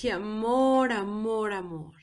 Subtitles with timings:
[0.00, 1.94] Ay, amor, amor, amor.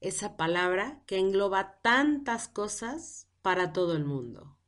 [0.00, 4.58] Esa palabra que engloba tantas cosas para todo el mundo.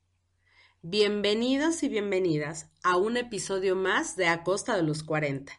[0.81, 5.53] Bienvenidos y bienvenidas a un episodio más de A Costa de los 40.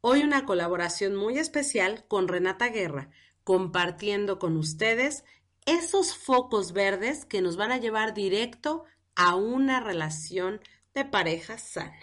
[0.00, 3.10] Hoy una colaboración muy especial con Renata Guerra,
[3.44, 5.24] compartiendo con ustedes
[5.64, 8.84] esos focos verdes que nos van a llevar directo
[9.14, 10.60] a una relación
[10.94, 12.00] de pareja sana.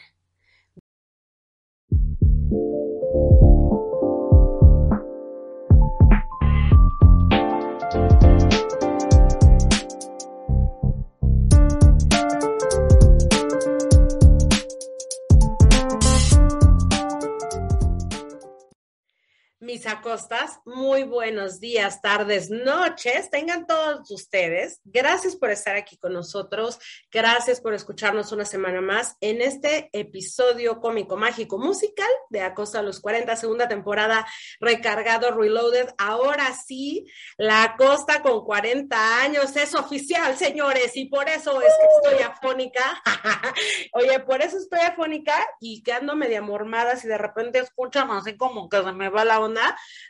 [19.70, 24.82] Mis acostas, muy buenos días, tardes, noches, tengan todos ustedes.
[24.84, 26.80] Gracias por estar aquí con nosotros,
[27.12, 32.82] gracias por escucharnos una semana más en este episodio cómico, mágico, musical de Acosta a
[32.82, 34.26] los 40, segunda temporada,
[34.60, 35.90] recargado, reloaded.
[36.00, 37.06] Ahora sí,
[37.38, 43.04] la Acosta con 40 años es oficial, señores, y por eso es que estoy afónica.
[43.94, 48.68] Oye, por eso estoy afónica y quedando media mormada si de repente escuchan así como
[48.68, 49.59] que se me va la onda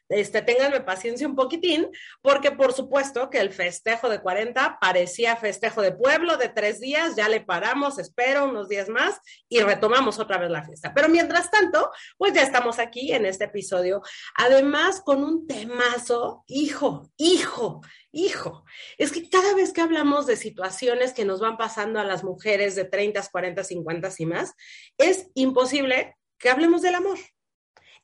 [0.09, 1.89] este, ténganme paciencia un poquitín,
[2.21, 7.15] porque por supuesto que el festejo de 40 parecía festejo de pueblo de tres días,
[7.15, 10.93] ya le paramos, espero unos días más y retomamos otra vez la fiesta.
[10.93, 14.01] Pero mientras tanto, pues ya estamos aquí en este episodio,
[14.35, 18.65] además con un temazo, hijo, hijo, hijo,
[18.97, 22.75] es que cada vez que hablamos de situaciones que nos van pasando a las mujeres
[22.75, 24.53] de 30, 40, 50 y más,
[24.97, 27.19] es imposible que hablemos del amor.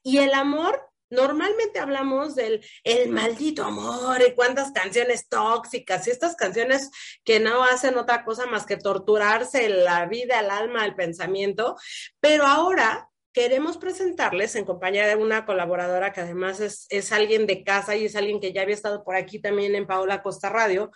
[0.04, 6.36] Y el amor Normalmente hablamos del el maldito amor y cuántas canciones tóxicas y estas
[6.36, 6.90] canciones
[7.24, 11.76] que no hacen otra cosa más que torturarse la vida, el alma, el pensamiento,
[12.20, 17.64] pero ahora queremos presentarles en compañía de una colaboradora que además es, es alguien de
[17.64, 20.90] casa y es alguien que ya había estado por aquí también en Paola Costa Radio,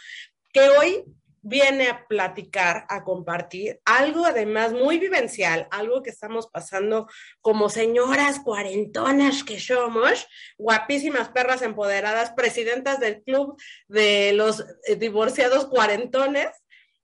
[0.53, 1.03] que hoy
[1.41, 7.07] viene a platicar, a compartir algo además muy vivencial, algo que estamos pasando
[7.41, 15.65] como señoras cuarentonas que somos, guapísimas perras empoderadas, presidentas del club de los eh, divorciados
[15.67, 16.47] cuarentones.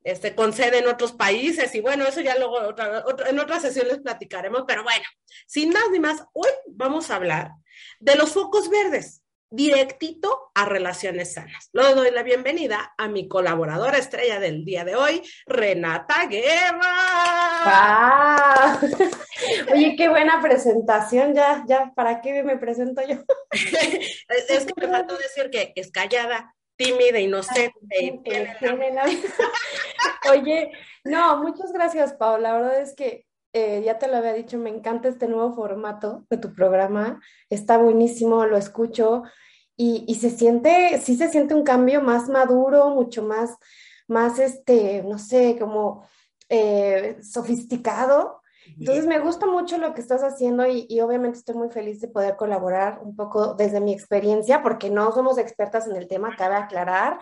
[0.04, 2.76] Este, con sede en otros países y bueno, eso ya luego
[3.28, 3.66] en otras
[4.04, 5.04] platicaremos, pero bueno,
[5.48, 7.54] sin más ni más, hoy vamos a hablar
[8.00, 11.70] de los focos verdes, directito a relaciones sanas.
[11.74, 16.90] Le doy la bienvenida a mi colaboradora estrella del día de hoy, Renata Guerra.
[19.74, 23.18] Oye, qué buena presentación, ya, ya, ¿para qué me presento yo?
[23.52, 27.74] es que me faltó decir que es callada, tímida, inocente.
[30.32, 30.72] Oye,
[31.04, 32.40] no, muchas gracias, Pau.
[32.40, 33.26] La verdad es que
[33.58, 37.78] eh, ya te lo había dicho, me encanta este nuevo formato de tu programa, está
[37.78, 39.24] buenísimo, lo escucho
[39.78, 43.56] y, se siente, sí se siente un cambio más maduro, mucho más,
[44.10, 46.06] más, este, no sé, como
[46.50, 48.42] eh, sofisticado.
[48.78, 52.36] Entonces me gusta mucho lo que estás haciendo y, obviamente estoy muy feliz de poder
[52.36, 57.20] colaborar un poco desde mi experiencia, porque no somos expertas en el tema, cabe aclarar.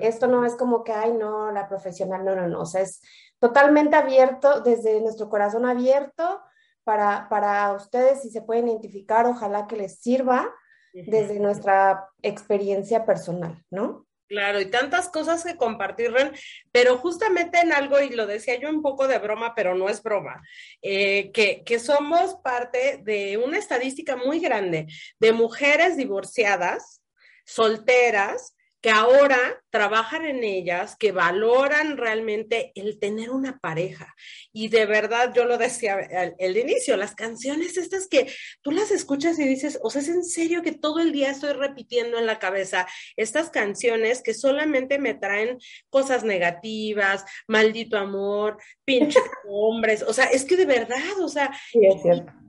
[0.00, 3.00] Esto no es como que, ay, no, la profesional, no, no, no, o sea, es
[3.44, 6.40] totalmente abierto, desde nuestro corazón abierto
[6.82, 10.50] para, para ustedes, si se pueden identificar, ojalá que les sirva
[10.94, 14.06] desde nuestra experiencia personal, ¿no?
[14.28, 16.32] Claro, y tantas cosas que compartir, Ren,
[16.72, 20.02] pero justamente en algo, y lo decía yo un poco de broma, pero no es
[20.02, 20.42] broma,
[20.80, 24.86] eh, que, que somos parte de una estadística muy grande
[25.20, 27.02] de mujeres divorciadas,
[27.44, 29.38] solteras, que ahora
[29.70, 34.14] trabajan en ellas, que valoran realmente el tener una pareja.
[34.52, 35.96] Y de verdad, yo lo decía
[36.38, 40.22] al, inicio, las canciones estas que tú las escuchas y dices, o sea, es en
[40.22, 42.86] serio que todo el día estoy repitiendo en la cabeza
[43.16, 45.56] estas canciones que solamente me traen
[45.88, 51.50] cosas negativas, maldito amor, pinche hombres, o sea, es que de verdad, o sea,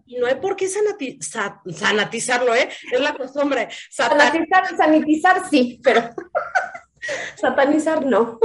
[0.06, 2.70] y no hay por qué sanatizarlo, ¿eh?
[2.92, 3.70] Es la costumbre.
[3.90, 6.02] Sanatizar, sanitizar sí, pero
[7.36, 8.40] satanizar no.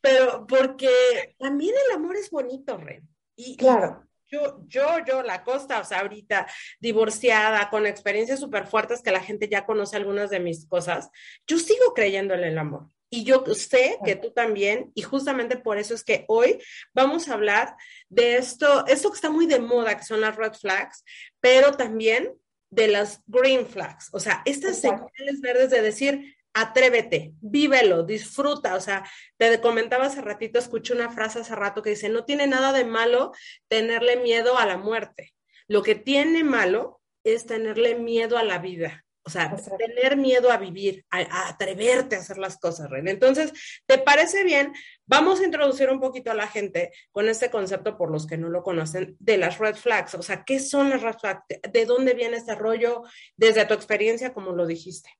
[0.00, 3.08] Pero porque también el amor es bonito, Ren.
[3.36, 4.06] Y, claro.
[4.26, 6.46] yo, yo, yo, la costa, o sea, ahorita
[6.78, 11.10] divorciada, con experiencias súper fuertes que la gente ya conoce algunas de mis cosas,
[11.46, 12.90] yo sigo creyendo en el amor.
[13.14, 16.58] Y yo sé que tú también, y justamente por eso es que hoy
[16.94, 17.76] vamos a hablar
[18.08, 21.04] de esto, esto que está muy de moda, que son las red flags,
[21.38, 22.32] pero también
[22.70, 28.76] de las green flags, o sea, estas señales verdes de decir, atrévete, vívelo, disfruta.
[28.76, 29.04] O sea,
[29.36, 32.86] te comentaba hace ratito, escuché una frase hace rato que dice, no tiene nada de
[32.86, 33.32] malo
[33.68, 35.34] tenerle miedo a la muerte.
[35.68, 39.04] Lo que tiene malo es tenerle miedo a la vida.
[39.24, 43.12] O sea, tener miedo a vivir, a, atreverte a hacer las cosas, René.
[43.12, 43.52] Entonces,
[43.86, 44.72] ¿te parece bien?
[45.06, 48.48] Vamos a introducir un poquito a la gente con este concepto, por los que no
[48.48, 50.14] lo conocen, de las red flags.
[50.14, 51.44] O sea, ¿qué son las red flags?
[51.72, 53.04] ¿De dónde viene este rollo
[53.36, 55.10] desde tu experiencia, como lo dijiste?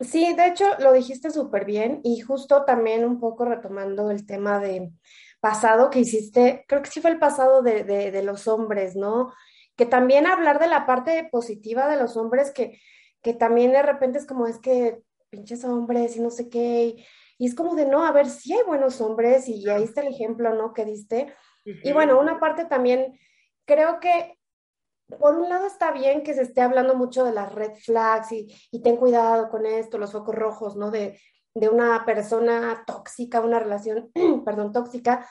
[0.00, 4.58] Sí, de hecho lo dijiste súper bien y justo también un poco retomando el tema
[4.58, 4.90] de
[5.40, 9.32] pasado que hiciste, creo que sí fue el pasado de, de, los hombres, ¿no?
[9.76, 12.80] Que también hablar de la parte positiva de los hombres, que,
[13.22, 17.04] que también de repente es como es que pinches hombres y no sé qué,
[17.38, 20.12] y, es como de no, a ver, sí hay buenos hombres y ahí está el
[20.14, 20.72] ejemplo, ¿no?
[20.72, 21.34] Que diste.
[21.64, 23.18] Y bueno, una parte también,
[23.64, 24.38] creo que
[25.18, 28.82] por un lado está bien que se esté hablando mucho de las red flags y,
[28.82, 30.90] ten cuidado con esto, los focos rojos, ¿no?
[30.90, 31.18] De,
[31.54, 34.10] de una persona tóxica, una relación,
[34.44, 35.28] perdón, tóxica.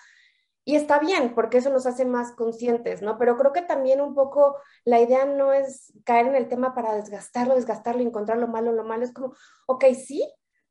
[0.63, 3.17] Y está bien, porque eso nos hace más conscientes, ¿no?
[3.17, 6.95] Pero creo que también un poco la idea no es caer en el tema para
[6.95, 9.03] desgastarlo, desgastarlo encontrar lo malo, lo malo.
[9.03, 9.33] Es como,
[9.65, 10.23] ok, sí,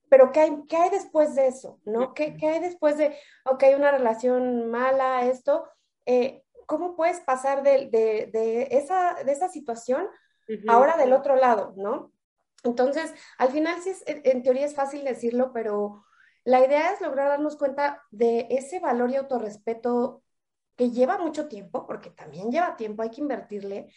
[0.08, 1.80] pero ¿qué hay, qué hay después de eso?
[1.84, 2.14] ¿No?
[2.14, 5.68] ¿Qué, ¿Qué, hay después de, ok, una relación mala, esto?
[6.06, 10.06] Eh, ¿cómo puedes pasar de, esa, de esa situación
[10.68, 12.12] ahora del otro lado, ¿no?
[12.62, 16.04] Entonces, al final sí, es, en teoría es fácil decirlo, pero
[16.44, 20.22] la idea es lograr darnos cuenta de ese valor y autorrespeto
[20.76, 23.92] que lleva mucho tiempo, porque también lleva tiempo, hay que invertirle.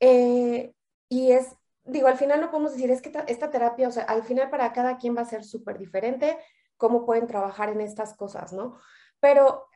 [0.00, 0.74] Eh,
[1.08, 1.54] y es,
[1.84, 4.72] digo, al final no podemos decir, es que esta terapia, o sea, al final para
[4.72, 6.38] cada quien va a ser súper diferente,
[6.76, 8.78] cómo pueden trabajar en estas cosas, ¿no?
[9.20, 9.66] Pero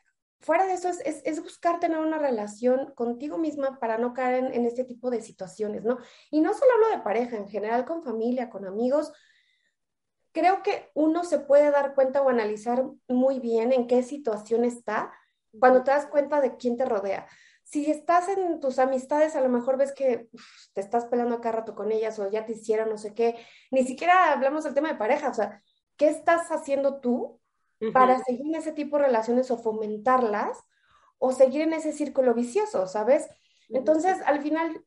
[0.42, 4.84] fuera de eso es, buscar tener una relación contigo misma para no caer en, este
[4.84, 5.98] tipo de situaciones, ¿no?
[6.30, 9.12] Y no solo hablo de pareja, en general con familia, con amigos.
[10.32, 15.12] Creo que uno se puede dar cuenta o analizar muy bien en qué situación está
[15.58, 17.26] cuando te das cuenta de quién te rodea.
[17.64, 20.28] Si estás en tus amistades, a lo mejor ves que
[20.72, 23.36] te estás peleando acá rato con ellas o ya te hicieron no sé qué.
[23.70, 25.62] Ni siquiera hablamos del tema de pareja, o sea,
[25.96, 27.40] ¿qué estás haciendo tú
[27.92, 30.58] para seguir en ese tipo de relaciones o fomentarlas
[31.18, 33.28] o seguir en ese círculo vicioso, ¿sabes?
[33.68, 34.84] Entonces, al final,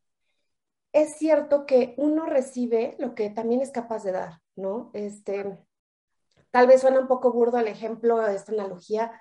[0.96, 4.92] es cierto que uno recibe lo que también es capaz de dar, ¿no?
[4.94, 5.60] Este,
[6.52, 9.12] tal vez suena un poco burdo el ejemplo de esta analogía,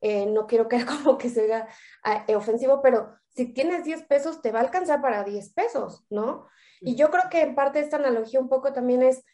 [0.00, 1.68] eh, no quiero que como que sea
[2.02, 6.48] ah, ofensivo, pero si tienes 10 pesos, te va a alcanzar para 10 pesos, ¿no?
[6.80, 9.24] Y yo creo que en parte esta analogía un poco también es,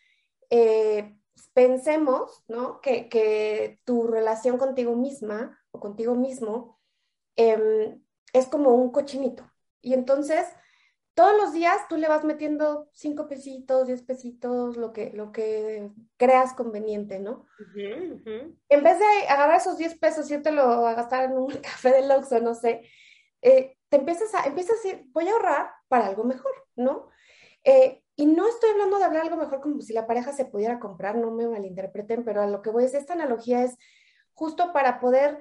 [0.50, 1.16] eh,
[1.54, 2.82] pensemos, ¿no?
[2.82, 6.78] Que, tu relación contigo misma o contigo mismo
[7.36, 8.02] em,
[8.34, 9.50] es como un cochinito.
[9.80, 10.46] Y entonces,
[11.16, 15.90] todos los días tú le vas metiendo cinco pesitos, diez pesitos, lo que, lo que
[16.18, 17.46] creas conveniente, ¿no?
[18.68, 22.12] En vez de agarrar esos diez pesos y irte a gastar en un café de
[22.12, 22.82] o no sé,
[23.40, 27.08] eh, te empiezas a, empiezas a decir, voy a ahorrar para algo mejor, ¿no?
[27.64, 30.78] Eh, y no estoy hablando de hablar algo mejor como si la pareja se pudiera
[30.78, 33.78] comprar, no me malinterpreten, pero a lo que voy es, esta analogía es
[34.34, 35.38] justo para poder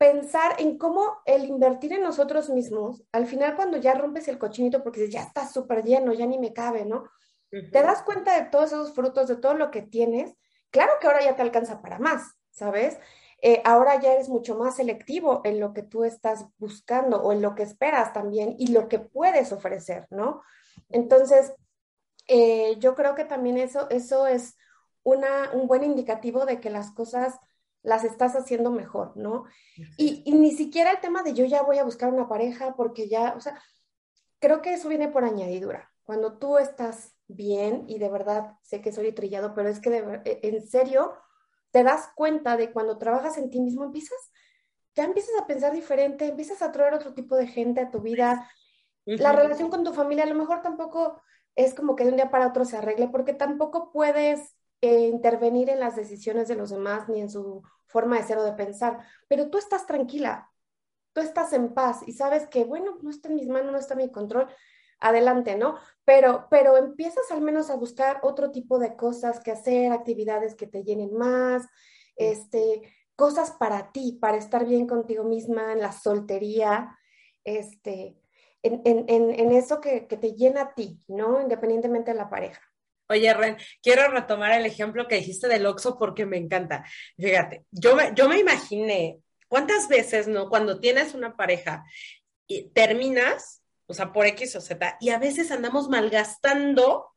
[0.00, 4.82] pensar en cómo el invertir en nosotros mismos, al final cuando ya rompes el cochinito
[4.82, 7.04] porque ya está súper lleno, ya ni me cabe, ¿no?
[7.50, 10.34] Te das cuenta de todos esos frutos, de todo lo que tienes.
[10.70, 12.98] Claro que ahora ya te alcanza para más, ¿sabes?
[13.42, 17.42] Eh, ahora ya eres mucho más selectivo en lo que tú estás buscando o en
[17.42, 20.40] lo que esperas también y lo que puedes ofrecer, ¿no?
[20.88, 21.52] Entonces,
[22.26, 24.56] eh, yo creo que también eso, eso es
[25.02, 27.38] una, un buen indicativo de que las cosas
[27.82, 29.44] las estás haciendo mejor, ¿no?
[29.96, 33.08] Y, y, ni siquiera el tema de yo ya voy a buscar una pareja porque
[33.08, 33.60] ya, o sea,
[34.38, 35.90] creo que eso viene por añadidura.
[36.02, 40.40] Cuando tú estás bien, y de verdad sé que soy trillado, pero es que e,
[40.42, 41.14] en serio
[41.70, 44.18] te das cuenta de cuando trabajas en ti mismo, empiezas,
[44.94, 48.50] ya empiezas a pensar diferente, empiezas a traer otro tipo de gente a tu vida.
[49.04, 51.22] La relación con tu familia a lo mejor tampoco
[51.54, 55.70] es como que de un día para otro se arregle, porque tampoco puedes eh, intervenir
[55.70, 58.98] en las decisiones de los demás ni en su forma de ser o de pensar,
[59.28, 60.50] pero tú estás tranquila,
[61.12, 63.94] tú estás en paz y sabes que, bueno, no está en mis manos, no está
[63.94, 64.48] en mi control,
[65.00, 65.76] adelante, ¿no?
[66.04, 70.66] Pero, pero empiezas al menos a buscar otro tipo de cosas que hacer, actividades que
[70.66, 71.66] te llenen más,
[72.16, 72.82] este,
[73.16, 76.96] cosas para ti, para estar bien contigo misma en la soltería,
[77.44, 78.16] este,
[78.62, 81.40] en, eso que, te llena a ti, ¿no?
[81.40, 82.60] Independientemente de la pareja.
[83.10, 86.84] Oye, Ren, quiero retomar el ejemplo que dijiste del Oxxo porque me encanta.
[87.18, 90.48] Fíjate, yo me, yo me imaginé cuántas veces, ¿no?
[90.48, 91.84] Cuando tienes una pareja
[92.46, 97.10] y terminas, o sea, por X o Z, y a veces andamos malgastando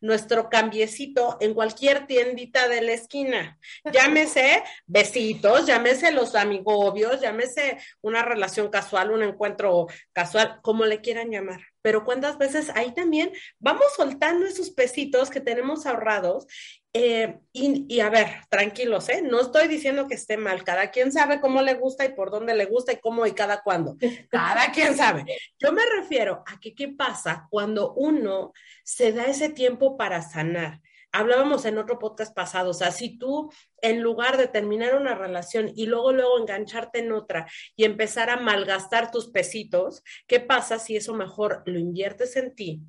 [0.00, 3.58] nuestro cambiecito en cualquier tiendita de la esquina.
[3.84, 11.30] Llámese besitos, llámese los amigobios, llámese una relación casual, un encuentro casual, como le quieran
[11.30, 11.60] llamar.
[11.86, 16.48] Pero cuántas veces ahí también vamos soltando esos pesitos que tenemos ahorrados
[16.92, 19.22] eh, y, a ver, tranquilos, ¿eh?
[19.22, 20.64] No estoy diciendo que esté mal.
[20.64, 23.62] Cada quien sabe cómo le gusta y por dónde le gusta y cómo y cada
[23.62, 23.96] cuándo.
[24.32, 25.26] Cada quien sabe.
[25.60, 28.52] Yo me refiero a que qué pasa cuando uno
[28.82, 30.80] se da ese tiempo para sanar.
[31.18, 35.72] Hablábamos en otro podcast pasado, o sea, si tú en lugar de terminar una relación
[35.74, 40.96] y luego luego engancharte en otra y empezar a malgastar tus pesitos, ¿qué pasa si
[40.96, 42.82] eso mejor lo inviertes en ti?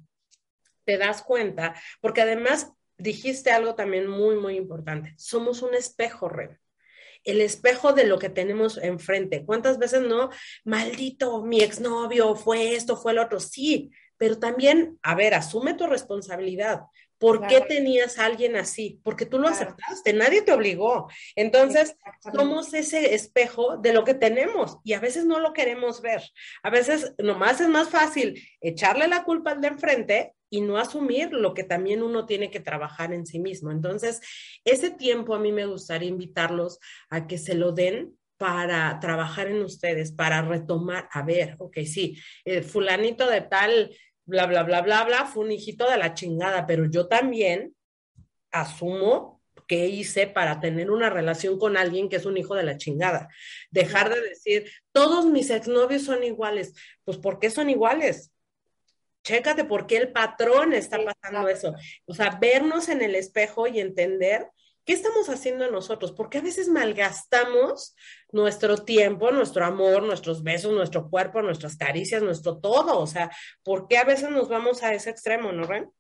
[0.88, 5.14] te das cuenta, porque además dijiste algo también muy, muy importante.
[5.18, 6.58] Somos un espejo, Rem.
[7.26, 9.46] El espejo de lo que tenemos enfrente.
[9.46, 10.30] ¿Cuántas veces no?
[10.64, 13.42] Maldito, mi exnovio fue esto, fue lo otro.
[13.42, 16.84] Sí, pero también, a ver, asume tu responsabilidad.
[17.18, 19.00] ¿Por qué tenías a alguien así?
[19.04, 21.10] Porque tú lo aceptaste, nadie te obligó.
[21.36, 21.96] Entonces,
[22.34, 26.22] somos ese espejo de lo que tenemos y a veces no lo queremos ver.
[26.64, 31.32] A veces nomás es más fácil echarle la culpa al de enfrente y no asumir
[31.34, 33.72] lo que también uno tiene que trabajar en sí mismo.
[33.72, 34.22] Entonces,
[34.64, 39.64] ese tiempo a mí me gustaría invitarlos a que se lo den para trabajar en
[39.64, 43.96] ustedes, para retomar, a ver, ok, sí, el fulanito de tal,
[44.28, 47.76] bla, bla, bla, bla, bla, fue un hijito de la chingada, pero yo también
[48.52, 52.78] asumo que hice para tener una relación con alguien que es un hijo de la
[52.78, 53.28] chingada.
[53.72, 56.74] Dejar de decir, todos mis exnovios son iguales.
[57.04, 58.32] Pues, ¿por qué son iguales?
[59.28, 61.76] chécate por qué el patrón está pasando eso.
[62.06, 64.48] O sea, vernos en el espejo y entender
[64.86, 67.94] qué estamos haciendo nosotros, porque a veces malgastamos
[68.32, 73.00] nuestro tiempo, nuestro amor, nuestros besos, nuestro cuerpo, nuestras caricias, nuestro todo.
[73.00, 73.32] O sea,
[73.64, 75.92] ¿por qué a veces nos vamos a ese extremo, no, Ren?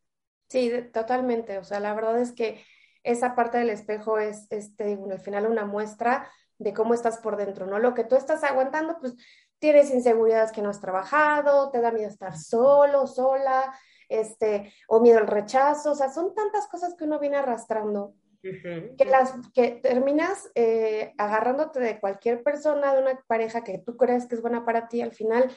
[0.49, 1.57] Sí, totalmente.
[1.57, 2.63] O sea, la verdad es que
[3.03, 7.65] esa parte del espejo es, este, al final una muestra de cómo estás por dentro,
[7.65, 7.79] ¿no?
[7.79, 9.15] Lo que tú estás aguantando, pues
[9.59, 13.73] tienes inseguridades que no has trabajado, te da miedo estar solo, sola,
[14.09, 18.13] este, o miedo al rechazo, o sea, son tantas cosas que uno viene arrastrando.
[18.41, 24.25] Que, las, que terminas eh, agarrándote de cualquier persona, de una pareja que tú crees
[24.25, 25.51] que es buena para ti, al final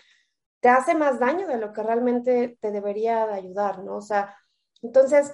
[0.61, 3.97] te hace más daño de lo que realmente te debería de ayudar, ¿no?
[3.97, 4.37] O sea,
[4.83, 5.33] entonces,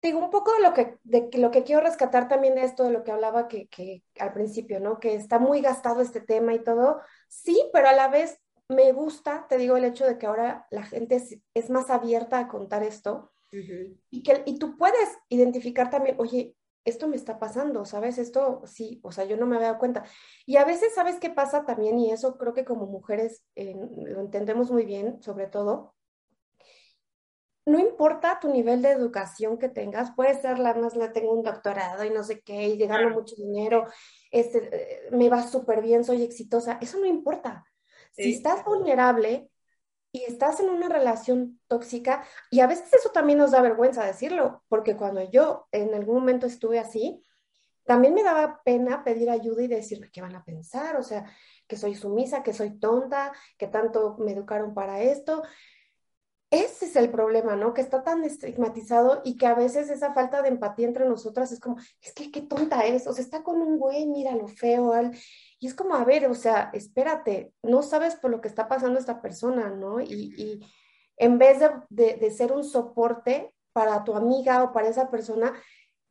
[0.00, 3.04] digo, un poco lo que, de lo que quiero rescatar también de esto, de lo
[3.04, 5.00] que hablaba que, que al principio, ¿no?
[5.00, 8.38] Que está muy gastado este tema y todo, sí, pero a la vez
[8.72, 11.22] me gusta, te digo, el hecho de que ahora la gente
[11.54, 13.32] es, más abierta a contar esto
[14.10, 18.18] y que y tú puedes identificar también, oye, esto me está pasando, ¿sabes?
[18.18, 20.04] Esto sí, o sea, yo no me había dado cuenta.
[20.46, 21.98] Y a veces, ¿sabes qué pasa también?
[21.98, 25.94] Y eso creo que como mujeres eh, lo entendemos muy bien, sobre todo,
[27.64, 31.44] no importa tu nivel de educación que tengas, puede ser la más, la tengo un
[31.44, 33.86] doctorado y no sé qué, y gano mucho dinero,
[34.32, 37.64] este, me va súper bien, soy exitosa, eso no importa.
[38.10, 39.51] Si estás vulnerable
[40.12, 44.62] y estás en una relación tóxica, y a veces eso también nos da vergüenza decirlo,
[44.68, 47.24] porque cuando yo en algún momento estuve así,
[47.84, 51.24] también me daba pena pedir ayuda y decirme qué van a pensar, o sea,
[51.66, 55.42] que soy sumisa, que soy tonta, que tanto me educaron para esto.
[56.50, 57.72] Ese es el problema, ¿no?
[57.72, 61.60] Que está tan estigmatizado y que a veces esa falta de empatía entre nosotras es
[61.60, 64.92] como, es que qué tonta es, o sea, está con un güey, mira lo feo,
[65.62, 68.98] y es como, a ver, o sea, espérate, no sabes por lo que está pasando
[68.98, 70.00] esta persona, ¿no?
[70.00, 70.60] Y,
[71.16, 75.52] en vez de, de, ser un soporte para tu amiga o para esa persona,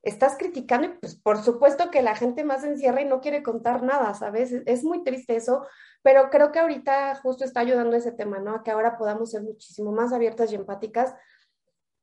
[0.03, 3.43] estás criticando y pues por supuesto que la gente más se encierra y no quiere
[3.43, 4.53] contar nada, ¿sabes?
[4.65, 5.67] Es muy triste eso,
[6.01, 8.55] pero creo que ahorita justo está ayudando ese tema, ¿no?
[8.55, 11.13] A que ahora podamos ser muchísimo más abiertas y empáticas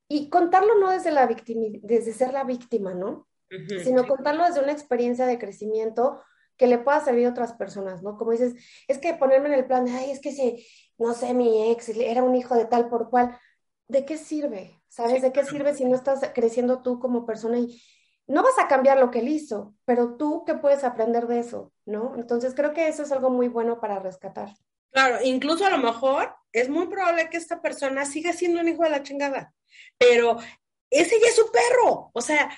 [0.07, 3.27] y contarlo no desde la víctima, desde ser la víctima, ¿no?
[3.83, 6.21] Sino contarlo desde una experiencia de crecimiento
[6.59, 8.17] que le pueda servir a otras personas, ¿no?
[8.17, 8.53] Como dices,
[8.87, 12.21] es que ponerme en el plan, ay, es que si, no sé, mi ex era
[12.21, 13.39] un hijo de tal por cual,
[13.87, 14.79] ¿de qué sirve?
[14.89, 15.21] ¿Sabes?
[15.21, 17.81] ¿De qué sirve si no estás creciendo tú como persona y
[18.27, 21.71] no vas a cambiar lo que él hizo, pero tú qué puedes aprender de eso,
[21.85, 22.13] ¿no?
[22.15, 24.49] Entonces creo que eso es algo muy bueno para rescatar.
[24.91, 28.83] Claro, incluso a lo mejor es muy probable que esta persona siga siendo un hijo
[28.83, 29.53] de la chingada,
[29.97, 30.37] pero
[30.89, 32.49] ese ya es su perro, o sea,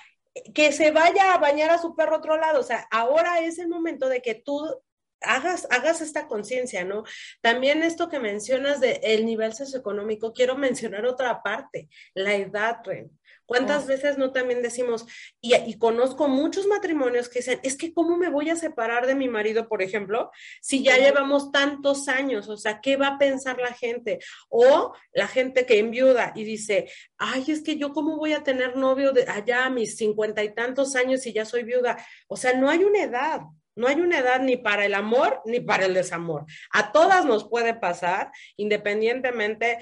[0.54, 3.58] que se vaya a bañar a su perro a otro lado, o sea, ahora es
[3.58, 4.82] el momento de que tú
[5.20, 7.04] hagas, hagas esta conciencia, ¿no?
[7.40, 13.10] También esto que mencionas de el nivel socioeconómico, quiero mencionar otra parte, la edad, Ren.
[13.52, 15.04] ¿Cuántas veces no también decimos,
[15.42, 19.28] y, conozco muchos matrimonios que dicen, es que cómo me voy a separar de mi
[19.28, 20.30] marido, por ejemplo,
[20.62, 24.20] si ya llevamos tantos años, o sea, ¿qué va a pensar la gente?
[24.48, 28.74] O la gente que enviuda y dice, ay, es que yo cómo voy a tener
[28.74, 31.98] novio de allá a mis cincuenta y tantos años y ya soy viuda.
[32.28, 33.42] O sea, no hay una edad.
[33.74, 36.46] No hay una edad ni para el amor ni para el desamor.
[36.70, 39.78] A todas nos puede pasar, independientemente.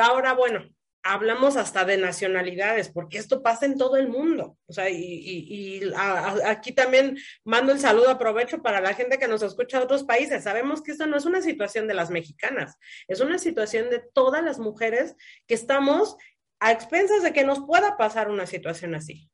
[0.00, 0.64] Ahora, bueno,
[1.02, 4.56] hablamos hasta de nacionalidades, porque esto pasa en todo el mundo.
[4.66, 5.82] O sea, y,
[6.44, 10.44] aquí también mando el saludo, aprovecho para la gente que nos escucha de otros países.
[10.44, 12.76] Sabemos que esto no es una situación de las mexicanas,
[13.08, 15.16] es una situación de todas las mujeres
[15.46, 16.16] que estamos
[16.60, 19.30] a expensas de que nos pueda pasar una situación así.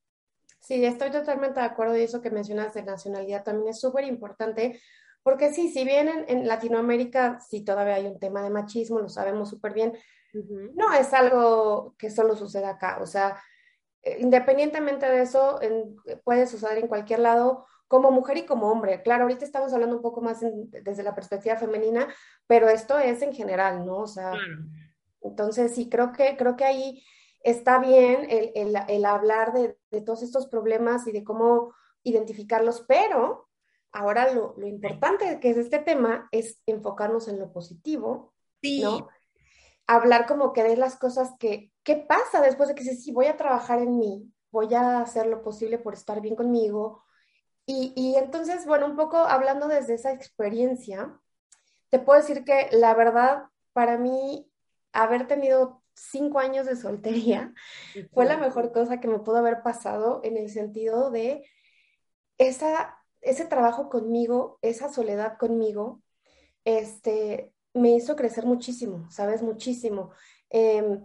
[0.60, 4.80] Sí, estoy totalmente de acuerdo y eso que mencionas de nacionalidad también es súper importante,
[5.22, 9.08] porque sí, si bien en, en, Latinoamérica sí todavía hay un tema de machismo, lo
[9.08, 9.96] sabemos súper bien,
[10.74, 13.40] no es algo que solo suceda acá, o sea,
[14.02, 15.58] eh, independientemente de eso,
[16.24, 19.02] puede suceder en cualquier lado, como mujer y como hombre.
[19.02, 22.08] Claro, ahorita estamos hablando un poco más desde la perspectiva femenina,
[22.46, 23.98] pero esto es en general, ¿no?
[23.98, 24.32] O sea,
[25.20, 27.02] entonces sí, creo que, creo que ahí
[27.42, 33.48] está bien el, hablar de, todos estos problemas y de cómo identificarlos, pero
[33.92, 39.08] ahora lo, importante que es este tema es enfocarnos en lo positivo, ¿no?
[39.86, 43.36] Hablar como que de las cosas que, ¿qué pasa después de que sí, voy a
[43.36, 47.02] trabajar en mí, voy a hacer lo posible por estar bien conmigo.
[47.66, 51.18] Y, y entonces, bueno, un poco hablando desde esa experiencia,
[51.90, 54.50] te puedo decir que la verdad, para mí,
[54.92, 57.54] haber tenido cinco años de soltería
[58.12, 61.44] fue la mejor cosa que me pudo haber pasado en el sentido de
[62.38, 66.02] esa, ese trabajo conmigo, esa soledad conmigo,
[66.64, 69.42] este, me hizo crecer muchísimo, ¿sabes?
[69.42, 70.10] Muchísimo.
[70.50, 71.02] Em,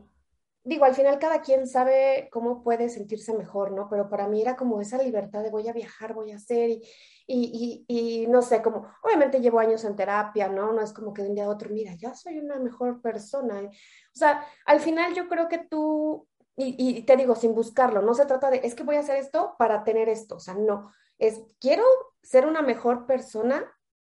[0.63, 3.89] digo, al final cada quien sabe cómo puede sentirse mejor, ¿no?
[3.89, 6.81] Pero para mí era como esa libertad de voy a viajar, voy a hacer y,
[7.27, 10.73] y, y, no sé, como, obviamente llevo años en terapia, ¿no?
[10.73, 13.61] No es como que de un día a otro, mira, ya soy una mejor persona.
[13.61, 13.69] O
[14.13, 18.25] sea, al final yo creo que tú, y, y te digo, sin buscarlo, no se
[18.25, 21.41] trata de, es que voy a hacer esto para tener esto, o sea, no, es,
[21.59, 21.83] quiero
[22.23, 23.63] ser una mejor persona,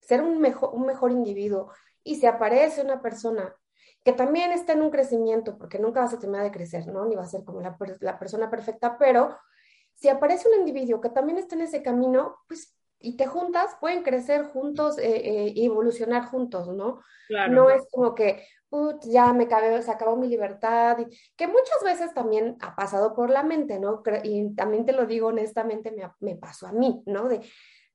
[0.00, 1.72] ser un mejor, un mejor individuo.
[2.04, 3.54] Y si aparece una persona
[4.04, 7.04] que también está en un crecimiento, porque nunca vas a terminar de crecer, ¿no?
[7.04, 9.36] Ni va a ser como la, la persona perfecta, pero
[9.94, 14.02] si aparece un individuo que también está en ese camino, pues y te juntas, pueden
[14.02, 17.00] crecer juntos eh, eh, y evolucionar juntos, ¿no?
[17.50, 18.44] No es como que,
[19.02, 21.06] ya me cabe, se acabó mi libertad, y,
[21.36, 24.02] que muchas veces también ha pasado por la mente, ¿no?
[24.24, 27.28] Y también te lo digo honestamente, me, me pasó a mí, ¿no?
[27.28, 27.40] De,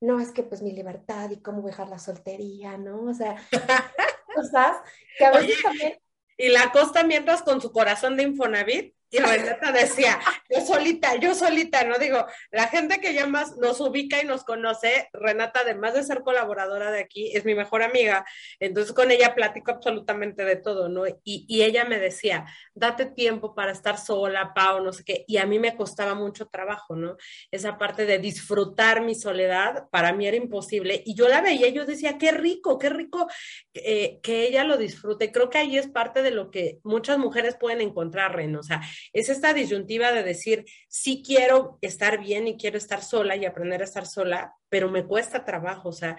[0.04, 3.04] no, es que pues mi libertad y cómo dejar la soltería, ¿no?
[3.04, 3.36] O sea,
[4.36, 4.78] cosas
[5.18, 5.98] que a veces también...
[6.38, 11.36] Y la costa mientras con su corazón de Infonavit y Renata decía, yo solita, yo
[11.36, 15.94] solita, no digo, la gente que ya más nos ubica y nos conoce, Renata, además
[15.94, 18.26] de ser colaboradora de aquí, es mi mejor amiga,
[18.60, 21.06] entonces con ella platico absolutamente de todo, ¿no?
[21.06, 25.38] Y, y ella me decía, date tiempo para estar sola, Pau, no sé qué, y
[25.38, 27.16] a mí me costaba mucho trabajo, ¿no?
[27.52, 31.86] Esa parte de disfrutar mi soledad, para mí era imposible, y yo la veía yo
[31.86, 33.28] decía, qué rico, qué rico
[33.76, 37.56] eh, que ella lo disfrute, creo que ahí es parte de lo que muchas mujeres
[37.60, 42.58] pueden encontrar, Ren, o sea, es esta disyuntiva de decir, sí quiero estar bien y
[42.58, 46.18] quiero estar sola y aprender a estar sola, pero me cuesta trabajo, o sea,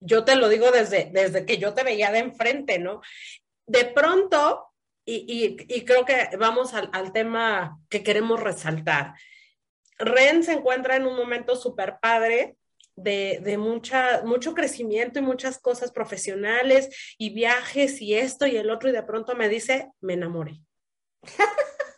[0.00, 3.02] yo te lo digo desde, desde que yo te veía de enfrente, ¿no?
[3.66, 4.72] De pronto,
[5.04, 9.14] y, creo que vamos al, tema que queremos resaltar,
[9.98, 12.56] Ren se encuentra en un momento súper padre
[12.96, 18.70] de, de, mucha, mucho crecimiento y muchas cosas profesionales y viajes y esto y el
[18.70, 20.60] otro y de pronto me dice, me enamoré.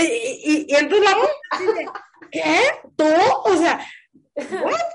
[0.00, 1.16] y, entonces la
[2.30, 2.60] ¿qué?
[2.96, 3.04] ¿Tú?
[3.44, 3.86] O sea,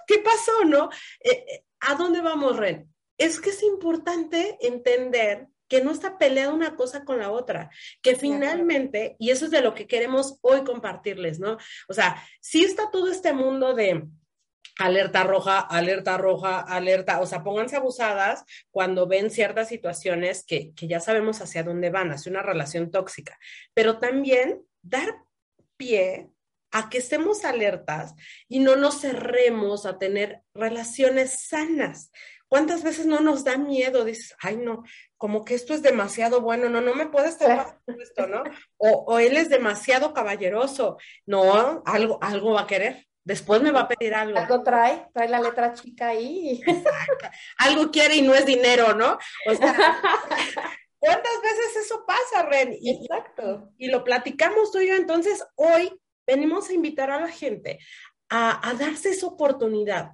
[0.07, 0.89] ¿qué pasó, no?
[1.19, 2.87] Eh, eh, ¿A dónde vamos, Ren?
[3.17, 7.69] Es que es importante entender que no está peleada una cosa con la otra,
[8.01, 11.57] que finalmente, y eso es de lo que queremos hoy compartirles, ¿no?
[11.87, 14.05] O sea, sí está todo este mundo de
[14.79, 20.87] alerta roja, alerta roja, alerta, o sea, pónganse abusadas cuando ven ciertas situaciones que, que
[20.87, 23.37] ya sabemos hacia dónde van, hacia una relación tóxica,
[23.73, 25.15] pero también dar
[25.77, 26.29] pie
[26.71, 28.15] a que estemos alertas
[28.47, 32.11] y no nos cerremos a tener relaciones sanas.
[32.47, 34.03] ¿Cuántas veces no nos da miedo?
[34.03, 34.83] Dices, ay, no,
[35.17, 38.43] como que esto es demasiado bueno, no, no me puede estar esto, ¿no?
[38.77, 43.81] O, o, él es demasiado caballeroso, no, algo, algo va a querer, después me va
[43.81, 44.37] a pedir algo.
[44.37, 46.61] Algo trae, trae la letra chica ahí.
[47.57, 49.17] algo quiere y no es dinero, ¿no?
[49.47, 49.73] O sea,
[50.99, 52.75] ¿cuántas veces eso pasa, Ren?
[52.79, 53.71] Y, Exacto.
[53.77, 55.91] Y lo platicamos tú y yo, entonces hoy
[56.25, 57.79] venimos a invitar a la gente
[58.29, 60.11] a, a darse esa oportunidad.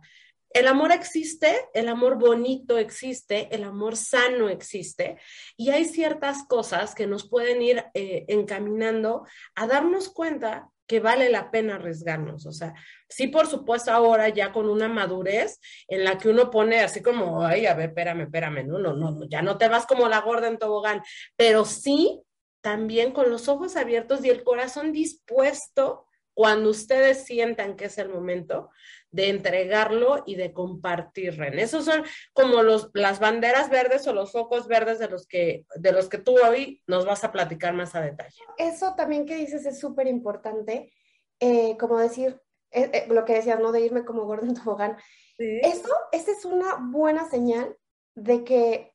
[0.50, 5.20] El amor existe, el amor bonito existe, el amor sano existe
[5.56, 11.30] y hay ciertas cosas que nos pueden ir eh, encaminando a darnos cuenta que vale
[11.30, 12.46] la pena arriesgarnos.
[12.46, 12.74] O sea,
[13.10, 17.46] sí, por supuesto, ahora ya con una madurez en la que uno pone así como,
[17.46, 20.48] ay, a ver, espérame, espérame, no, no, no, ya no te vas como la gorda
[20.48, 21.02] en tobogán,
[21.36, 22.22] pero sí
[22.62, 28.10] también con los ojos abiertos y el corazón dispuesto cuando ustedes sientan que es el
[28.10, 28.70] momento
[29.12, 31.60] de entregarlo y de compartir, Ren.
[31.60, 35.92] Esos son como los, las banderas verdes o los focos verdes de los, que, de
[35.92, 38.38] los que tú hoy nos vas a platicar más a detalle.
[38.58, 40.92] Eso también que dices es súper importante,
[41.40, 42.42] eh, como decir,
[42.72, 43.72] eh, eh, lo que decías, ¿no?
[43.72, 44.98] De irme como gordo en tobogán.
[45.38, 45.60] ¿Sí?
[45.64, 47.78] Eso, esa es una buena señal
[48.16, 48.94] de que,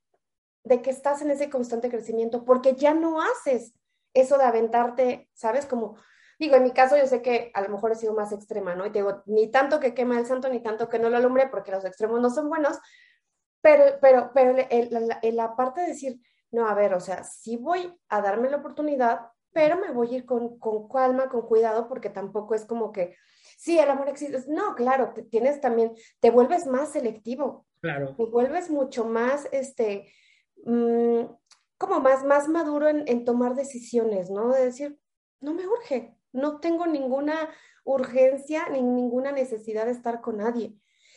[0.65, 3.75] de que estás en ese constante crecimiento, porque ya no haces
[4.15, 5.65] eso de aventarte, ¿sabes?
[5.65, 5.97] Como
[6.39, 8.87] Digo, en mi caso yo sé que a lo mejor he sido más extrema, ¿no?
[8.87, 11.49] Y te digo, ni tanto que quema el santo, ni tanto que no lo alumbre,
[11.49, 12.79] porque los extremos no son buenos,
[13.61, 17.99] pero, pero, pero en la parte de decir, no, a ver, o sea, sí voy
[18.09, 19.21] a darme la oportunidad,
[19.53, 23.17] pero me voy a ir con, con calma, con cuidado, porque tampoco es como que,
[23.57, 24.39] sí, el amor existe.
[24.49, 27.67] No, claro, te, tienes también, te vuelves más selectivo.
[27.81, 28.15] Claro.
[28.17, 30.13] Te vuelves mucho más, este,
[30.65, 31.25] mmm,
[31.79, 34.53] como más, más maduro en, en tomar decisiones, ¿no?
[34.53, 34.99] De decir,
[35.41, 37.49] no me urge, no tengo ninguna
[37.85, 40.75] urgencia ni ninguna necesidad de estar con nadie.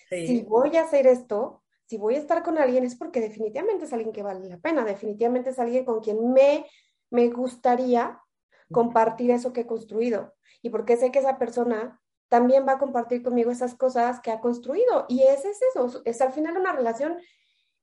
[0.09, 0.27] Sí.
[0.27, 3.93] Si voy a hacer esto, si voy a estar con alguien es porque definitivamente es
[3.93, 6.65] alguien que vale la pena, definitivamente es alguien con quien me,
[7.09, 8.19] me gustaría
[8.71, 13.21] compartir eso que he construido y porque sé que esa persona también va a compartir
[13.21, 17.17] conmigo esas cosas que ha construido y ese es eso, es al final una relación,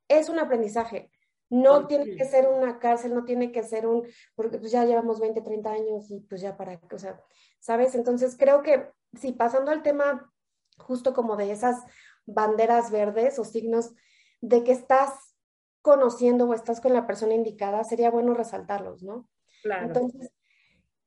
[0.09, 1.11] es un aprendizaje.
[1.53, 5.21] No tiene que ser una cárcel, no tiene que ser un, porque pues ya llevamos
[5.21, 7.21] 20, 30 años y pues ya para, o sea,
[7.61, 7.95] ¿sabes?
[7.95, 8.89] Entonces creo que
[9.21, 10.33] sí, pasando al tema
[10.79, 11.77] justo como de esas
[12.25, 13.93] banderas verdes o signos
[14.41, 15.13] de que estás
[15.83, 19.29] conociendo o estás con la persona indicada, sería bueno resaltarlos, ¿no?
[19.63, 19.89] Claro.
[19.89, 20.31] Entonces,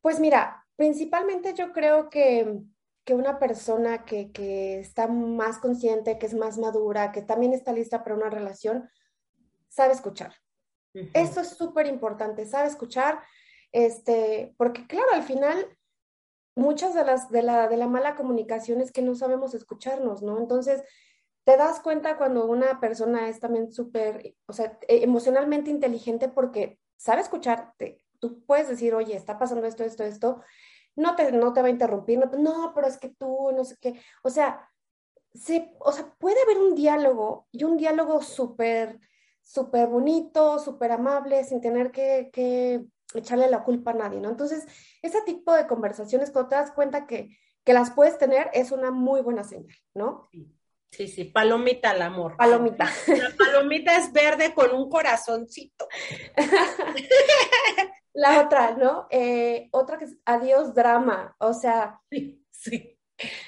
[0.01, 2.59] pues mira, principalmente yo creo que,
[3.03, 7.73] que una persona que, que está más consciente, que es más madura, que también está
[7.73, 8.87] lista para una relación,
[9.75, 10.33] sabe escuchar.
[10.93, 11.11] Uh -huh.
[11.13, 13.21] Eso es súper importante, sabe escuchar,
[13.71, 15.67] este, porque claro, al final
[16.55, 20.39] muchas de las de la, de la mala comunicación es que no sabemos escucharnos, ¿no?
[20.39, 20.81] Entonces,
[21.43, 27.21] te das cuenta cuando una persona es también súper, o sea, emocionalmente inteligente porque sabe
[27.21, 27.99] escucharte.
[28.19, 30.41] Tú puedes decir, oye, está pasando esto, esto, esto,
[30.95, 33.75] no te, no te va a interrumpir, no, no, pero es que tú, no sé
[33.81, 34.71] qué, o sea,
[35.33, 38.99] se, o sea, puede haber un diálogo y un diálogo súper
[39.45, 44.29] súper bonito, súper amable, sin tener que, que, echarle la culpa a nadie, ¿no?
[44.29, 44.65] Entonces,
[45.01, 48.91] ese tipo de conversaciones, cuando te das cuenta que, que las puedes tener, es una
[48.91, 50.27] muy buena señal, ¿no?
[50.31, 50.51] Sí.
[50.91, 52.37] Sí, sí, palomita al amor.
[52.37, 52.85] Palomita.
[53.07, 55.89] La palomita es verde con un corazoncito.
[58.13, 59.07] La otra, ¿no?
[59.09, 61.99] Eh, otra que es adiós drama, o sea.
[62.09, 62.97] Sí, sí.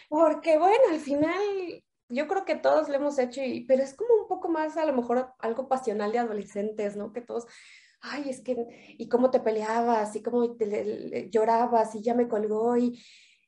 [0.09, 4.13] Porque bueno, al final yo creo que todos lo hemos hecho, y, pero es como
[4.21, 7.11] un poco más a lo mejor algo pasional de adolescentes, ¿no?
[7.13, 7.45] Que todos,
[8.01, 12.27] ay, es que, y cómo te peleabas, y cómo te, le, llorabas, y ya me
[12.27, 13.01] colgó, y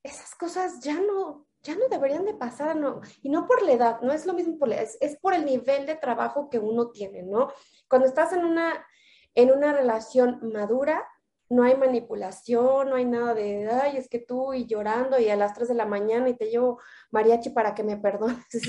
[0.04, 3.02] esas cosas ya no, ya no deberían de pasar, ¿no?
[3.22, 5.46] Y no por la edad, no es lo mismo por la es, es por el
[5.46, 7.52] nivel de trabajo que uno tiene, ¿no?
[7.88, 8.86] Cuando estás en una,
[9.36, 11.06] en una relación madura,
[11.50, 15.36] no hay manipulación, no hay nada de, ay, es que tú y llorando y a
[15.36, 16.80] las 3 de la mañana y te llevo
[17.12, 18.38] mariachi para que me perdones.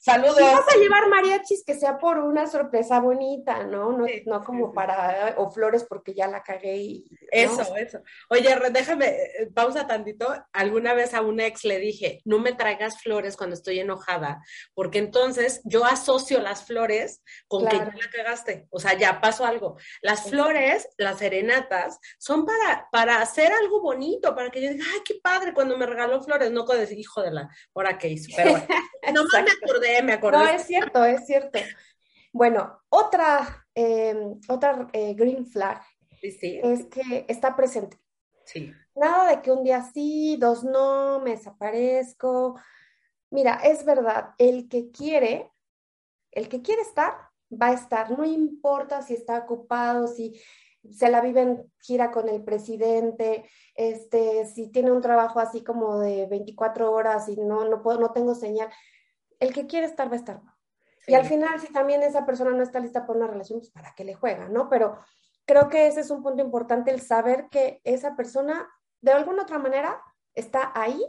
[0.00, 0.36] Saludos.
[0.36, 3.92] Si vas a llevar mariachis que sea por una sorpresa bonita, ¿no?
[3.92, 7.04] No, sí, no como sí, para, o flores porque ya la cagué y...
[7.10, 7.18] ¿no?
[7.30, 8.00] Eso, eso.
[8.30, 10.26] Oye, déjame, eh, pausa tantito.
[10.52, 14.42] Alguna vez a un ex le dije, no me traigas flores cuando estoy enojada,
[14.74, 17.78] porque entonces yo asocio las flores con claro.
[17.78, 18.66] que ya la cagaste.
[18.70, 19.76] O sea, ya pasó algo.
[20.02, 25.00] Las flores, las serenatas, son para, para hacer algo bonito, para que yo diga, ay,
[25.04, 28.30] qué padre, cuando me regaló flores, no con decir, hijo de la, hora que hizo.
[28.36, 28.66] Pero bueno,
[29.14, 30.38] nomás me acordé, me acordé.
[30.38, 31.58] No, es cierto, es cierto.
[32.32, 34.16] Bueno, otra, eh,
[34.48, 35.82] otra eh, green flag
[36.20, 36.60] sí, sí.
[36.62, 37.98] es que está presente.
[38.44, 38.72] Sí.
[38.94, 42.58] Nada de que un día sí, dos no, me desaparezco.
[43.30, 45.50] Mira, es verdad, el que quiere,
[46.30, 47.14] el que quiere estar,
[47.50, 50.40] va a estar, no importa si está ocupado, si
[50.92, 55.98] se la vive en gira con el presidente, este, si tiene un trabajo así como
[55.98, 58.70] de 24 horas y no, no, puedo, no tengo señal,
[59.40, 60.40] el que quiere estar va a estar.
[61.06, 63.94] Y al final, si también esa persona no está lista para una relación, pues para
[63.94, 64.68] qué le juega, ¿no?
[64.68, 64.98] Pero
[65.46, 68.68] creo que ese es un punto importante, el saber que esa persona,
[69.00, 70.02] de alguna otra manera,
[70.34, 71.02] está ahí.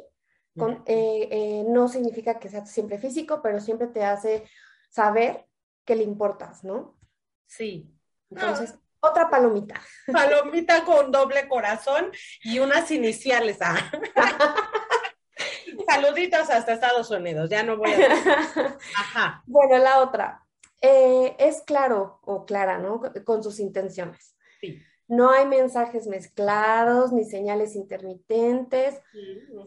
[0.57, 4.43] Con, eh, eh, no significa que sea siempre físico, pero siempre te hace
[4.89, 5.45] saber
[5.85, 6.97] que le importas, ¿no?
[7.45, 7.93] Sí.
[8.29, 9.81] Entonces, otra palomita.
[10.11, 12.11] Palomita con doble corazón
[12.43, 13.57] y unas iniciales.
[13.61, 13.77] Ah.
[15.87, 18.77] Saluditos hasta Estados Unidos, ya no voy a...
[18.95, 19.43] Ajá.
[19.47, 20.45] Bueno, la otra.
[20.81, 23.01] Eh, es claro o clara, ¿no?
[23.25, 24.35] Con sus intenciones.
[24.61, 24.81] Sí.
[25.07, 29.01] No hay mensajes mezclados ni señales intermitentes.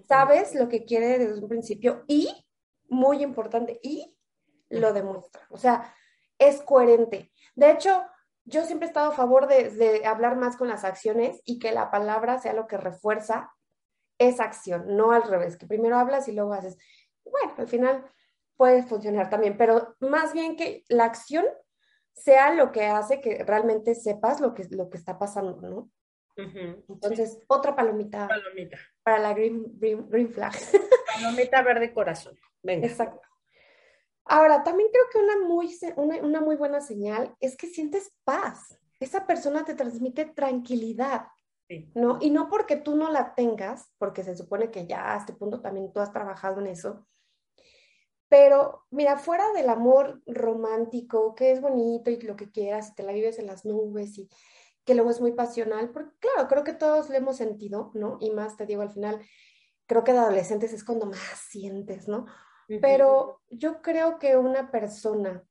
[0.07, 2.31] Sabes lo que quiere desde un principio y,
[2.89, 4.17] muy importante, y
[4.69, 5.43] lo demuestra.
[5.51, 5.93] O sea,
[6.39, 7.33] es coherente.
[7.57, 8.05] De hecho,
[8.45, 11.91] yo siempre he estado a favor de, hablar más con las acciones y que la
[11.91, 13.53] palabra sea lo que refuerza
[14.19, 16.77] esa acción, no al revés, que primero hablas y luego haces.
[17.25, 18.05] Bueno, al final
[18.57, 21.45] puede funcionar también, pero más bien que la acción
[22.13, 25.91] sea lo que hace que realmente sepas lo que, lo que está pasando, ¿no?
[26.37, 30.55] Entonces, otra palomita, palomita, para la green, green, flag.
[31.15, 32.39] Palomita verde corazón.
[32.63, 32.87] Venga.
[32.87, 33.21] Exacto.
[34.25, 35.77] Ahora, también creo que una muy,
[36.23, 38.79] una, muy buena señal es que sientes paz.
[39.01, 41.27] Esa persona te transmite tranquilidad,
[41.95, 42.19] ¿no?
[42.21, 45.61] Y no porque tú no la tengas, porque se supone que ya a este punto
[45.61, 47.07] también tú has trabajado en eso.
[48.29, 53.13] Pero mira, fuera del amor romántico, que es bonito y lo que quieras, te la
[53.13, 54.31] vives en las nubes y
[54.85, 58.19] que luego es muy pasional, porque claro, creo que todos lo hemos sentido, ¿no?
[58.21, 59.21] Y más te digo al final,
[59.87, 62.27] creo que de adolescentes es cuando más sientes, ¿no?
[62.67, 65.43] Pero yo creo que una persona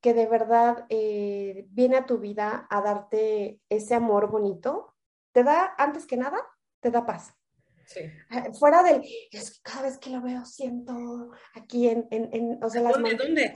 [0.00, 4.94] que de verdad eh, viene a tu vida a darte ese amor bonito,
[5.32, 6.38] te da, antes que nada,
[6.80, 7.34] te da paz.
[7.86, 8.00] Sí.
[8.30, 12.64] Ah, fuera del, es que cada vez que lo veo siento aquí en, en, en
[12.64, 13.16] o sea, las ¿Dónde?
[13.16, 13.54] ¿Dónde?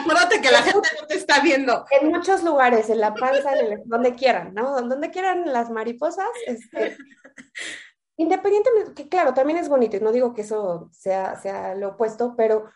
[0.00, 1.84] Acuérdate que la gente no te está viendo.
[2.00, 4.80] En muchos lugares, en la panza, en el, donde quieran, ¿no?
[4.80, 6.96] Donde quieran las mariposas, este,
[8.16, 12.34] Independientemente, que claro, también es bonito, y no digo que eso sea, sea lo opuesto,
[12.36, 12.70] pero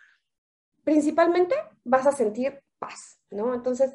[0.83, 3.55] principalmente vas a sentir paz, ¿no?
[3.55, 3.95] Entonces,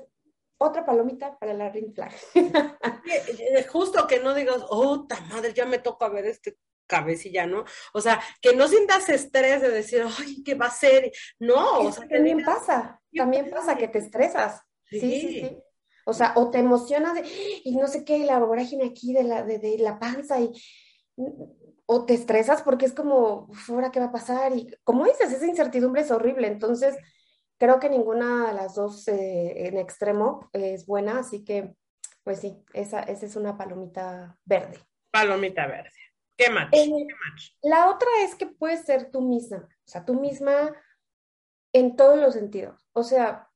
[0.58, 2.14] otra palomita para la ring flag.
[3.06, 7.66] Eh, justo que no digas, oh, ta madre, ya me toca ver este cabecilla, ¿no?
[7.94, 11.12] O sea, que no sientas estrés de decir, ay, ¿qué va a ser?
[11.40, 14.62] No, o sea, también pasa, también pasa que te estresas.
[14.86, 15.58] Sí, sí, sí.
[16.06, 17.24] O sea, o te emocionas de,
[17.64, 20.52] y no sé qué, la vorágine aquí de la, de, de la panza y,
[21.86, 24.56] o te estresas porque es como, ¿ahora qué va a pasar?
[24.56, 26.48] Y como dices, esa incertidumbre es horrible.
[26.48, 26.96] Entonces,
[27.58, 31.76] creo que ninguna de las dos eh, en extremo es buena, así que,
[32.24, 34.80] pues sí, esa, esa es una palomita verde.
[35.12, 35.92] Palomita verde.
[36.36, 36.70] ¿Qué más?
[36.72, 36.90] Eh,
[37.62, 40.74] la otra es que puedes ser tú misma, o sea, tú misma
[41.74, 42.88] en todos los sentidos.
[42.94, 43.50] O sea,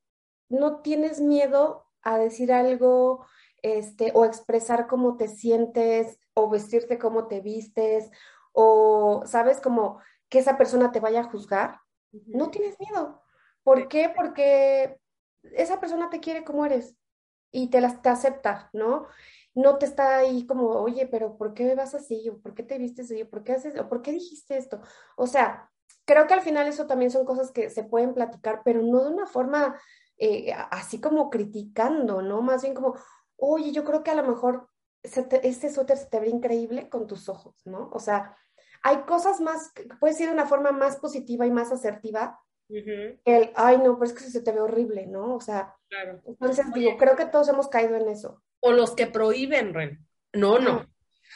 [0.50, 3.26] no tienes miedo a decir algo
[3.62, 8.12] este, o expresar cómo te sientes, o vestirte como te vistes,
[8.54, 11.80] o sabes como que esa persona te vaya a juzgar,
[12.12, 13.24] no tienes miedo.
[13.64, 14.14] ¿Por qué?
[14.16, 15.00] Porque
[15.42, 16.96] esa persona te quiere como eres
[17.52, 19.08] y te, las, te acepta, ¿no?
[19.56, 22.30] No te está ahí como, oye, pero ¿por qué vas así?
[22.30, 23.24] ¿O por qué te vistes así?
[23.24, 23.80] ¿O por qué haces?
[23.80, 24.80] ¿O por qué dijiste esto?
[25.16, 25.72] O sea,
[26.06, 29.10] creo que al final eso también son cosas que se pueden platicar, pero no de
[29.10, 29.80] una forma
[30.20, 32.44] eh, así como criticando, ¿no?
[32.44, 32.96] Más bien como,
[33.38, 34.70] oye, yo creo que a lo mejor
[35.44, 37.90] este suéter se te ve increíble con tus ojos, ¿no?
[37.92, 38.36] O sea,
[38.84, 42.40] hay cosas más, puedes ir de una forma más positiva y más asertiva.
[42.70, 45.36] El, ay, no, pero es que se te ve horrible, ¿no?
[45.36, 45.76] O sea,
[46.26, 48.42] entonces digo, creo que todos hemos caído en eso.
[48.60, 50.06] O los que prohíben, Ren.
[50.34, 50.86] No, no.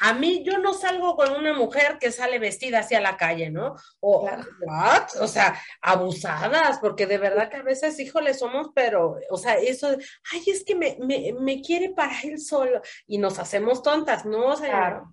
[0.01, 3.75] A mí yo no salgo con una mujer que sale vestida hacia la calle, ¿no?
[3.99, 4.27] O,
[4.65, 5.07] ¿what?
[5.19, 9.89] O sea, abusadas, porque de verdad que a veces, híjole, somos, pero, o sea, eso,
[10.33, 14.47] ay, es que me, me, me quiere para él solo y nos hacemos tontas, ¿no?
[14.47, 15.03] O sea,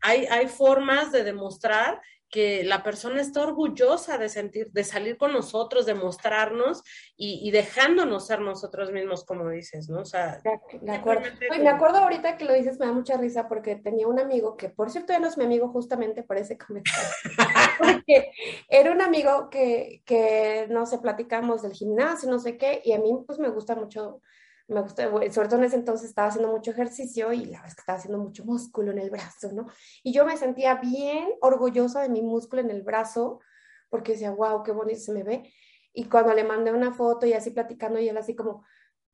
[0.00, 5.32] hay, hay formas de demostrar que la persona está orgullosa de sentir, de salir con
[5.32, 6.82] nosotros, de mostrarnos
[7.16, 10.00] y, dejándonos ser nosotros mismos, como dices, ¿no?
[10.00, 11.28] O sea, de, acuerdo.
[11.58, 14.68] me acuerdo ahorita que lo dices, me da mucha risa porque tenía un amigo que,
[14.68, 17.08] por cierto, ya no es mi amigo justamente por ese comentario.
[17.78, 18.32] porque
[18.68, 22.98] era un amigo que, que, no sé, platicamos del gimnasio, no sé qué, y a
[22.98, 24.20] mí pues me gusta mucho
[24.68, 27.80] me gusta, sobre todo en ese entonces estaba haciendo mucho ejercicio y la es que
[27.80, 29.66] estaba haciendo mucho músculo en el brazo, ¿no?
[30.02, 33.40] Y yo me sentía bien orgullosa de mi músculo en el brazo
[33.88, 35.52] porque decía, wow, qué bonito se me ve.
[35.92, 38.64] Y cuando le mandé una foto y así platicando y él así como,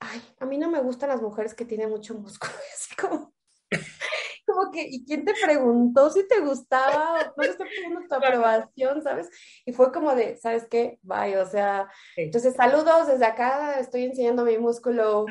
[0.00, 3.34] ay, a mí no me gustan las mujeres que tienen mucho músculo, así como,
[4.46, 7.32] como que, ¿y quién te preguntó si te gustaba?
[7.36, 9.30] No te estoy pidiendo tu aprobación, ¿sabes?
[9.64, 10.98] Y fue como de, ¿sabes qué?
[11.02, 15.26] Bye, o sea, entonces saludos desde acá, estoy enseñando mi músculo.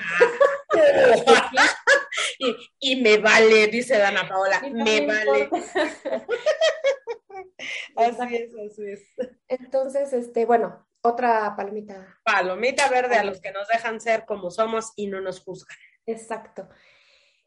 [2.39, 5.49] y, y, me vale, dice Dana Paola, me, vale.
[7.95, 9.03] así es, así es.
[9.47, 12.19] Entonces, este, bueno, otra palomita.
[12.23, 15.77] Palomita verde a los que nos dejan ser como somos y no nos juzgan.
[16.05, 16.69] Exacto.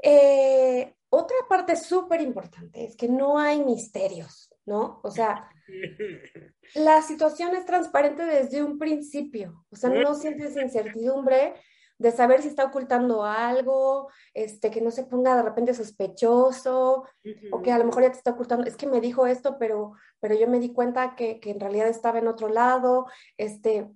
[0.03, 5.01] Eh, otra parte súper importante es que no hay misterios, ¿no?
[5.03, 5.49] O sea,
[6.75, 11.55] la situación es transparente desde un principio, o sea, no sientes incertidumbre
[11.97, 17.05] de saber si está ocultando algo, este, que no se ponga de repente sospechoso,
[17.53, 19.93] o que a lo mejor ya te está ocultando, es que me dijo esto, pero,
[20.19, 23.89] pero yo me di cuenta que, que en realidad estaba en otro lado, este,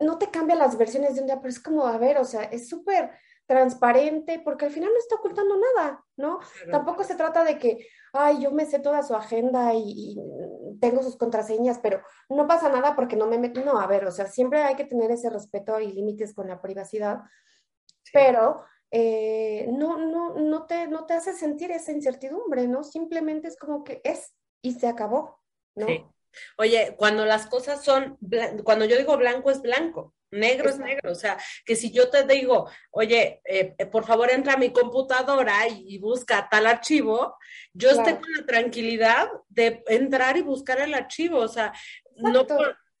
[0.00, 2.42] no te cambia las versiones de un día, pero es como, a ver, o sea,
[2.42, 3.12] es súper
[3.48, 6.38] transparente, porque al final no está ocultando nada, ¿no?
[6.70, 10.16] Tampoco se trata de que, ay, yo me sé toda su agenda y,
[10.80, 13.64] tengo sus contraseñas, pero no pasa nada porque no me meto.
[13.64, 16.60] No, a ver, o sea, siempre hay que tener ese respeto y límites con la
[16.60, 17.20] privacidad,
[18.12, 22.84] pero eh, no, no, no, te, no te hace sentir esa incertidumbre, ¿no?
[22.84, 25.40] Simplemente es como que es y se acabó,
[25.74, 25.86] ¿no?
[26.58, 28.18] Oye, cuando las cosas son,
[28.62, 32.24] cuando yo digo blanco es blanco, negro es negro, o sea, que si yo te
[32.24, 37.36] digo, oye, eh, eh, por favor entra a mi computadora y, busca tal archivo,
[37.72, 41.72] yo estoy con la tranquilidad de entrar y buscar el archivo, o sea,
[42.16, 42.46] no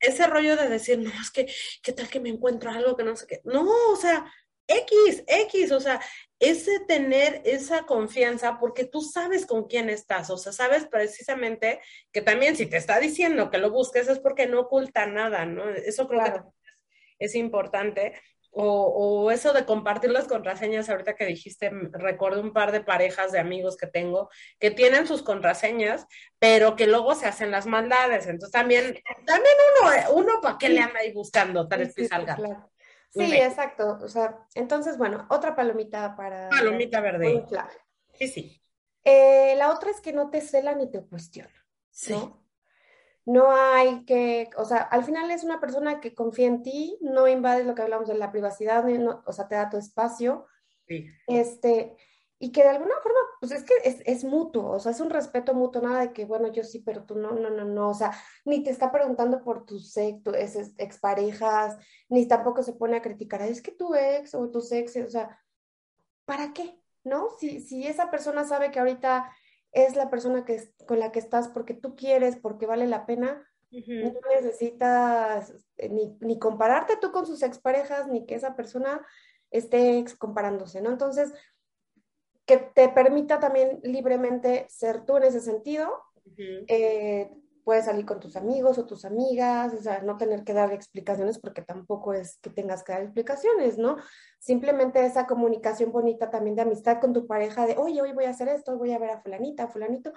[0.00, 3.16] ese rollo de decir, no, es que, ¿qué tal que me encuentro algo que no
[3.16, 3.40] sé qué?
[3.44, 4.30] No, o sea,
[4.68, 6.00] X, X, o sea,
[6.38, 11.80] ese tener esa confianza porque tú sabes con quién estás, o sea, sabes precisamente
[12.12, 15.68] que también si te está diciendo que lo busques es porque no oculta nada, ¿no?
[15.70, 16.40] Eso creo que
[17.18, 18.14] es importante.
[18.50, 23.38] O, eso de compartir las contraseñas, ahorita que dijiste, recuerdo un par de parejas de
[23.38, 26.06] amigos que tengo que tienen sus contraseñas,
[26.40, 28.26] pero que luego se hacen las maldades.
[28.26, 32.36] Entonces también, también uno, uno para qué le anda ahí buscando tal vez sí, salga.
[33.10, 33.98] Sí, exacto.
[34.02, 36.48] O sea, entonces, bueno, otra palomita para.
[36.48, 37.44] Palomita verde.
[38.14, 38.62] Sí, sí.
[39.04, 41.66] Eh, la otra es que no te cela ni te cuestiona.
[41.90, 42.12] Sí.
[42.12, 42.47] ¿no?
[43.50, 47.66] Hay que, o sea, al final es una persona que confía en ti, no invades
[47.66, 48.84] lo que hablamos de la privacidad,
[49.26, 50.46] o sea, te da tu espacio.
[50.86, 51.06] Sí.
[51.26, 51.94] Este,
[52.38, 55.10] y que de alguna forma, pues es que es, es, mutuo, o sea, es un
[55.10, 57.94] respeto mutuo, nada de que, bueno, yo sí, pero tú no, no, no, no, o
[57.94, 58.12] sea,
[58.46, 60.32] ni te está preguntando por tus ex, tu,
[60.78, 61.76] exparejas,
[62.08, 65.38] ni tampoco se pone a criticar, es que tu ex o tus ex, o sea,
[66.24, 66.80] ¿para qué?
[67.04, 67.28] ¿No?
[67.38, 69.30] Si, si esa persona sabe que ahorita
[69.72, 73.44] es la persona que, con la que estás porque tú quieres, porque vale la pena,
[73.70, 79.06] no necesitas eh, ni, ni, compararte tú con sus exparejas, ni que esa persona
[79.50, 80.90] esté comparándose, ¿no?
[80.90, 81.32] Entonces,
[82.46, 86.02] que te permita también libremente ser tú en ese sentido,
[86.36, 87.30] eh,
[87.68, 91.38] puedes salir con tus amigos o tus amigas, o sea, no tener que dar explicaciones
[91.38, 93.98] porque tampoco es que tengas que dar explicaciones, ¿no?
[94.38, 98.30] Simplemente esa comunicación bonita también de amistad con tu pareja, de, oye, hoy voy a
[98.30, 100.14] hacer esto, voy a ver a fulanita, fulanito,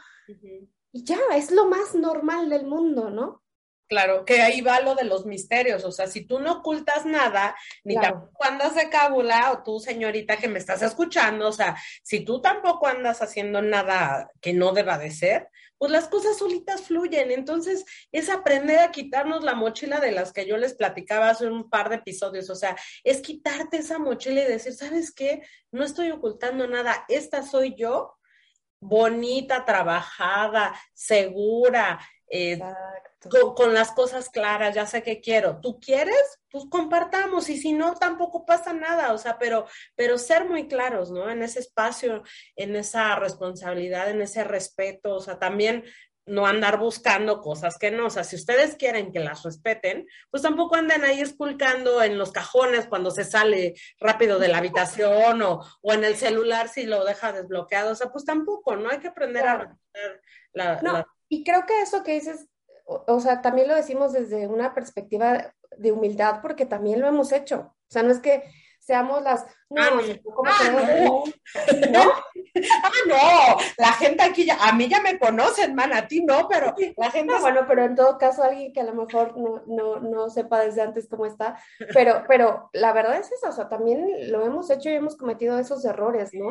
[0.94, 3.41] y ya, es lo más normal del mundo, ¿no?
[3.92, 7.58] Claro, que ahí va lo de los misterios, o sea, si tú no ocultas nada,
[7.84, 12.22] ni tampoco andas de cábula, o tú, señorita, que me estás escuchando, o sea, si
[12.22, 17.32] tú tampoco andas haciendo nada que no deba de ser, pues las cosas solitas fluyen.
[17.32, 21.70] Entonces, es aprender a quitarnos la mochila de las que yo les platicaba hace un
[21.70, 25.42] par de episodios, o sea, es quitarte esa mochila y decir, ¿sabes qué?
[25.70, 28.16] No estoy ocultando nada, esta soy yo,
[28.80, 32.00] bonita, trabajada, segura,
[32.30, 32.58] eh,
[33.30, 35.60] con, las cosas claras, ya sé que quiero.
[35.62, 36.40] ¿Tú quieres?
[36.50, 41.12] Pues compartamos y si no, tampoco pasa nada, o sea, pero, pero ser muy claros,
[41.12, 41.30] ¿no?
[41.30, 42.24] En ese espacio,
[42.56, 45.86] en esa responsabilidad, en ese respeto, o sea, también
[46.26, 50.44] no andar buscando cosas que no, o sea, si ustedes quieren que las respeten, pues
[50.44, 55.66] tampoco anden ahí esculcando en los cajones cuando se sale rápido de la habitación o,
[55.82, 58.90] o en el celular si lo deja desbloqueado, o sea, pues tampoco, ¿no?
[58.90, 60.22] Hay que aprender a respetar
[60.54, 61.06] la...
[61.28, 62.48] Y creo que eso que dices
[63.08, 67.74] o, sea, también lo decimos desde una perspectiva de humildad porque también lo hemos hecho.
[67.74, 68.44] O sea, no es que
[68.82, 69.46] seamos las...
[69.70, 71.24] No, ah, no.
[71.92, 72.12] ¿no?
[72.84, 76.48] ah, no, la gente aquí ya, a mí ya me conocen, man, a ti no,
[76.50, 77.34] pero la gente...
[77.40, 80.82] bueno, pero en todo caso alguien que a lo mejor no, no, no sepa desde
[80.82, 81.58] antes cómo está,
[81.94, 85.58] pero, pero la verdad es eso, o sea, también lo hemos hecho y hemos cometido
[85.58, 86.48] esos errores, ¿no?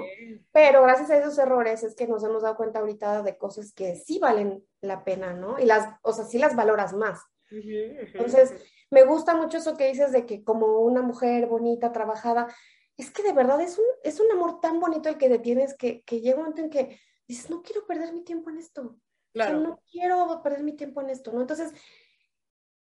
[0.52, 3.96] Pero gracias a esos errores es que nos hemos dado cuenta ahorita de cosas que
[3.96, 5.58] sí valen la pena, ¿no?
[5.58, 7.20] Y las, o sea, sí las valoras más.
[7.50, 8.54] Entonces,
[8.90, 12.54] me gusta mucho eso que dices de que como una mujer bonita, trabajada,
[12.96, 16.02] es que de verdad es un, es un amor tan bonito el que detienes que,
[16.02, 18.96] que llega un momento en que dices, no quiero perder mi tiempo en esto.
[19.32, 19.60] Claro.
[19.60, 21.40] no quiero perder mi tiempo en esto, ¿no?
[21.40, 21.72] Entonces,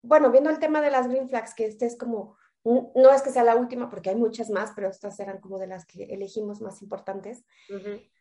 [0.03, 3.31] bueno, viendo el tema de las green flags, que este es como, no es que
[3.31, 6.61] sea la última porque hay muchas más, pero estas eran como de las que elegimos
[6.61, 7.45] más importantes.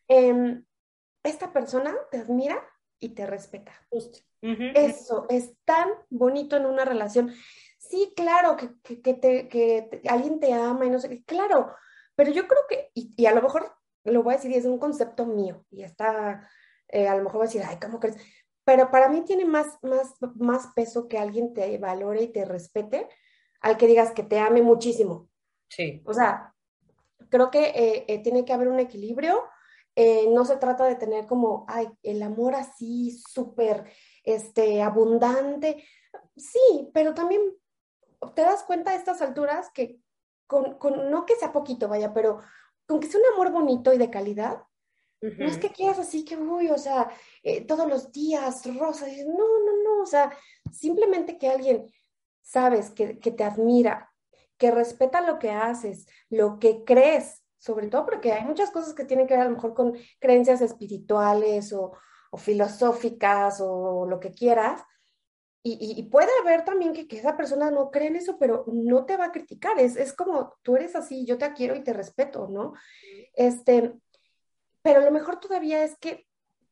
[0.08, 0.66] Em,
[1.24, 2.64] esta persona te admira
[3.00, 3.74] y te respeta.
[4.41, 7.34] Eso es tan bonito en una relación.
[7.78, 11.74] Sí, claro, que, que, te, que alguien te ama y no sé qué, claro,
[12.16, 15.26] pero yo creo que, y, a lo mejor lo voy a decir, es un concepto
[15.26, 16.50] mío, y está,
[16.88, 18.18] eh, a lo mejor voy a decir, ay, ¿cómo crees?
[18.64, 23.08] Pero para mí tiene más, más, más peso que alguien te valore y te respete
[23.62, 25.30] al que digas que te ame muchísimo.
[25.70, 26.02] Sí.
[26.06, 26.56] O sea,
[27.30, 29.43] creo que eh, eh, tiene que haber un equilibrio.
[29.96, 33.89] No se trata de tener como, ay, el amor así súper
[34.24, 35.84] este, abundante.
[36.36, 37.41] Sí, pero también
[38.34, 40.00] te das cuenta a estas alturas que
[40.48, 42.41] con, con, no que sea poquito, vaya, pero
[42.86, 44.64] con que sea un amor bonito y de calidad,
[45.22, 47.10] no es que quieras así que, uy, o sea,
[47.41, 50.32] eh, todos los días, rosa, no, no, no, o sea,
[50.72, 51.91] simplemente que alguien,
[52.41, 54.14] sabes, que, que, te admira,
[54.58, 59.05] que respeta lo que haces, lo que crees, sobre todo porque hay muchas cosas que
[59.05, 61.93] tienen que ver a lo mejor con creencias espirituales o,
[62.30, 64.84] o filosóficas o lo que quieras,
[65.68, 69.18] y, puede haber también que, que, esa persona no cree en eso, pero no te
[69.18, 69.80] va a criticar.
[69.80, 72.74] Es, es como, tú eres así, yo te quiero y te respeto, ¿no?
[73.34, 73.91] Este,
[74.84, 76.28] pero lo mejor todavía es que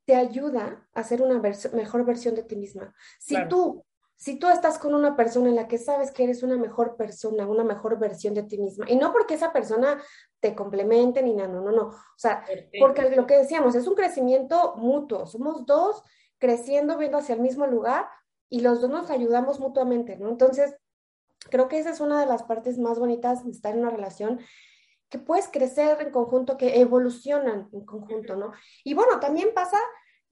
[0.05, 2.93] te ayuda a ser una mejor versión de ti misma.
[3.19, 3.83] Si tú,
[4.23, 7.45] si tú estás con una persona en la que sabes que eres una mejor persona,
[7.45, 10.01] una mejor versión de ti misma, y no porque esa persona
[10.39, 11.87] te complemente ni nada, no, no, no.
[11.87, 12.45] O sea,
[12.79, 15.25] porque lo que decíamos, es un crecimiento mutuo.
[15.27, 16.03] Somos dos
[16.37, 18.07] creciendo, viendo hacia el mismo lugar
[18.47, 20.29] y los dos nos ayudamos mutuamente, ¿no?
[20.29, 20.73] Entonces,
[21.49, 24.39] creo que esa es una de las partes más bonitas de estar en una relación,
[25.09, 28.53] que puedes crecer en conjunto, que evolucionan en conjunto, ¿no?
[28.85, 29.77] Y bueno, también pasa,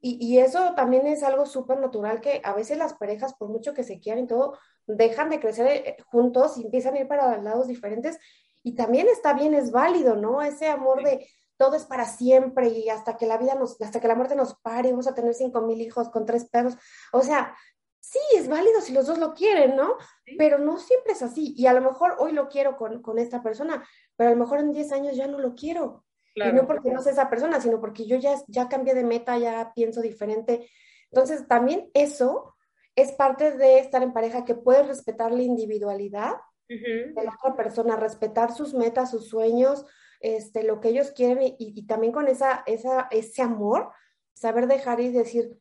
[0.01, 3.73] y, y eso también es algo súper natural, que a veces las parejas, por mucho
[3.73, 7.37] que se quieran y todo, dejan de crecer eh, juntos y empiezan a ir para
[7.37, 8.17] lados diferentes,
[8.63, 10.41] y también está bien, es válido, ¿no?
[10.41, 11.27] Ese amor de
[11.57, 14.55] todo es para siempre y hasta que la vida nos, hasta que la muerte nos
[14.55, 16.75] pare, vamos a tener cinco mil hijos con tres perros.
[17.11, 17.55] O sea,
[17.99, 19.95] sí, es válido si los dos lo quieren, ¿no?
[20.37, 21.53] Pero no siempre es así.
[21.55, 24.59] Y a lo mejor hoy lo quiero con, con esta persona, pero a lo mejor
[24.59, 26.03] en 10 años ya no lo quiero.
[26.35, 29.37] Y no porque no sea esa persona, sino porque yo ya, ya cambié de meta,
[29.37, 30.69] ya pienso diferente.
[31.11, 32.55] Entonces, también eso
[32.95, 36.35] es parte de estar en pareja, que puedes respetar la individualidad
[36.67, 39.85] de la otra persona, respetar sus metas, sus sueños,
[40.21, 43.91] este, lo que ellos quieren y, y, también con esa, esa, ese amor,
[44.33, 45.57] saber dejar y decir,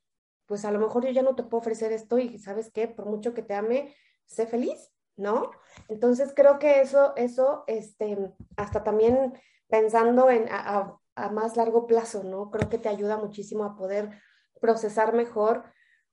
[0.47, 3.07] pues a lo mejor yo ya no te puedo ofrecer esto y sabes qué, por
[3.07, 3.95] mucho que te ame,
[4.27, 5.51] sé feliz, ¿no?
[5.89, 8.17] Entonces creo que eso, eso, este,
[8.57, 9.35] hasta también
[9.71, 10.97] pensando en a,
[11.33, 12.51] más largo plazo, ¿no?
[12.51, 14.11] Creo que te ayuda muchísimo a poder
[14.61, 15.65] procesar mejor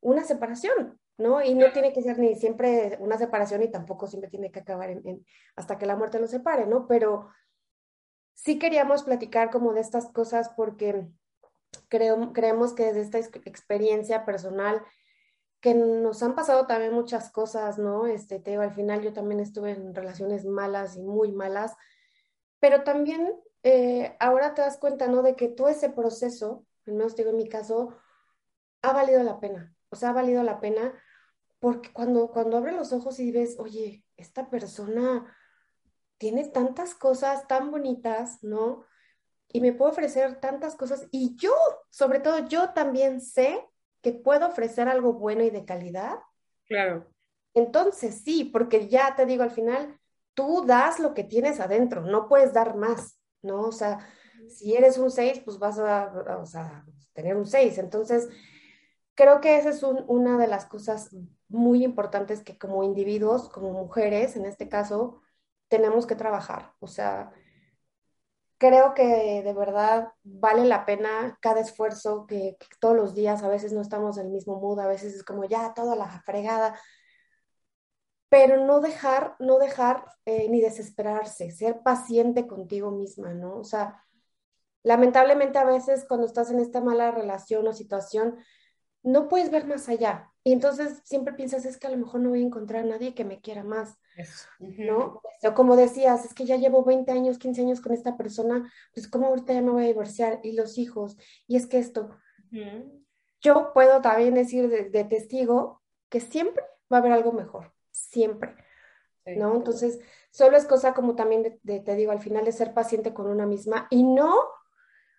[0.02, 1.42] una separación, ¿no?
[1.42, 4.90] Y no tiene que ser ni siempre una separación y tampoco siempre tiene que acabar
[4.90, 6.88] en, hasta que la muerte lo separe, ¿no?
[6.88, 7.30] Pero
[8.34, 11.08] sí queríamos platicar como de estas cosas porque
[11.88, 14.84] creo, creemos que desde esta experiencia personal,
[15.60, 18.06] que nos han pasado también muchas cosas, ¿no?
[18.06, 21.76] Este, Teo, al final yo también estuve en relaciones malas y muy malas,
[22.60, 23.34] pero también
[23.64, 25.22] eh, ahora te das cuenta, ¿no?
[25.22, 27.98] De que todo ese proceso, al menos digo en mi caso,
[28.82, 30.94] ha valido la pena, o sea, ha valido la pena
[31.60, 35.36] porque cuando, cuando abres los ojos y ves, oye, esta persona
[36.18, 38.86] tiene tantas cosas tan bonitas, ¿no?
[39.52, 41.54] y me puedo ofrecer tantas cosas y yo,
[41.90, 43.64] sobre todo yo también sé
[44.02, 46.20] que puedo ofrecer algo bueno y de calidad.
[46.68, 47.08] Claro.
[47.54, 50.00] Entonces sí, porque ya te digo al final,
[50.34, 53.62] tú das lo que tienes adentro, no puedes dar más, ¿no?
[53.62, 54.00] O sea,
[54.50, 57.78] si eres un 6, pues vas a, tener un 6.
[57.78, 58.30] Entonces,
[59.16, 61.16] creo que esa es una de las cosas
[61.50, 65.22] muy importantes que como individuos, como mujeres en este caso,
[65.68, 66.74] tenemos que trabajar.
[66.80, 67.32] O sea,
[68.58, 73.74] creo que de verdad vale la pena cada esfuerzo que, todos los días, a veces
[73.74, 76.80] no estamos en el mismo mood, a veces es como ya toda la fregada,
[78.30, 83.58] pero no dejar, no dejar eh, ni desesperarse, ser paciente contigo misma, ¿no?
[83.58, 84.04] O sea,
[84.84, 88.38] lamentablemente a veces cuando estás en esta mala relación o situación,
[89.04, 90.32] no puedes ver más allá.
[90.44, 93.14] Y entonces siempre piensas, es que a lo mejor no voy a encontrar a nadie
[93.14, 93.98] que me quiera más,
[94.60, 95.22] ¿no?
[95.44, 99.08] O como decías, es que ya llevo 20 años, 15 años con esta persona, pues
[99.10, 101.18] como ahorita ya me voy a divorciar y los hijos,
[101.48, 102.18] y es que esto,
[103.42, 108.56] yo puedo también decir de, testigo que siempre va a haber algo mejor, siempre.
[109.36, 109.56] ¿no?
[109.56, 110.00] Entonces,
[110.32, 113.46] solo es cosa como también de, te digo, al final de ser paciente con una
[113.46, 114.36] misma y no,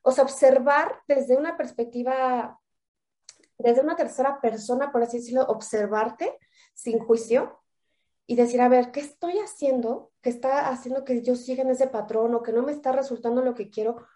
[0.02, 2.58] o sea, observar desde una perspectiva,
[3.58, 6.38] desde una tercera persona, por así decirlo, observarte
[6.74, 7.60] sin juicio
[8.26, 11.88] y decir, a ver, ¿qué estoy haciendo que está haciendo que yo siga en ese
[11.88, 14.06] patrón o que no me está resultando lo que quiero?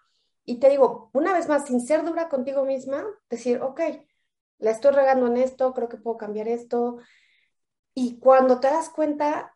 [0.44, 3.80] Y te digo, una vez más, sin ser dura contigo misma, decir, ok,
[4.58, 6.98] la estoy regando en esto, creo que puedo cambiar esto.
[7.94, 9.54] Y cuando te das cuenta,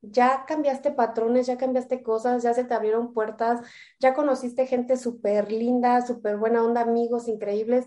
[0.00, 3.60] ya cambiaste patrones, ya cambiaste cosas, ya se te abrieron puertas,
[3.98, 7.86] ya conociste gente súper linda, súper buena onda, amigos increíbles,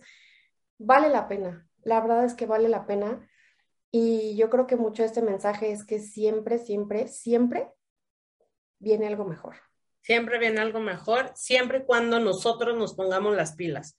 [0.77, 1.67] vale la pena.
[1.83, 3.27] La verdad es que vale la pena.
[3.91, 7.69] Y yo creo que mucho de este mensaje es que siempre, siempre, siempre
[8.79, 9.55] viene algo mejor.
[10.01, 13.95] Siempre viene algo mejor, siempre cuando nosotros nos pongamos las pilas.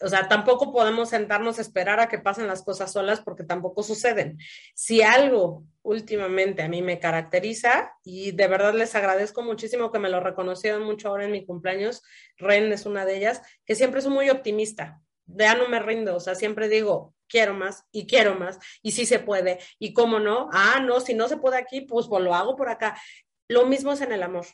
[0.00, 3.82] O sea, tampoco podemos sentarnos a esperar a que pasen las cosas solas porque tampoco
[3.82, 4.38] suceden.
[4.74, 10.10] Si algo últimamente a mí me caracteriza, y de verdad les agradezco muchísimo que me
[10.10, 12.02] lo reconocieron mucho ahora en mi cumpleaños,
[12.36, 15.00] Ren es una de ellas, que siempre soy muy optimista.
[15.26, 19.06] Ya no me rindo, o sea, siempre digo, quiero más y quiero más, y si
[19.06, 22.34] se puede, y cómo no, ah, no, si no se puede aquí, pues, pues lo
[22.34, 23.00] hago por acá.
[23.48, 24.46] Lo mismo es en el amor.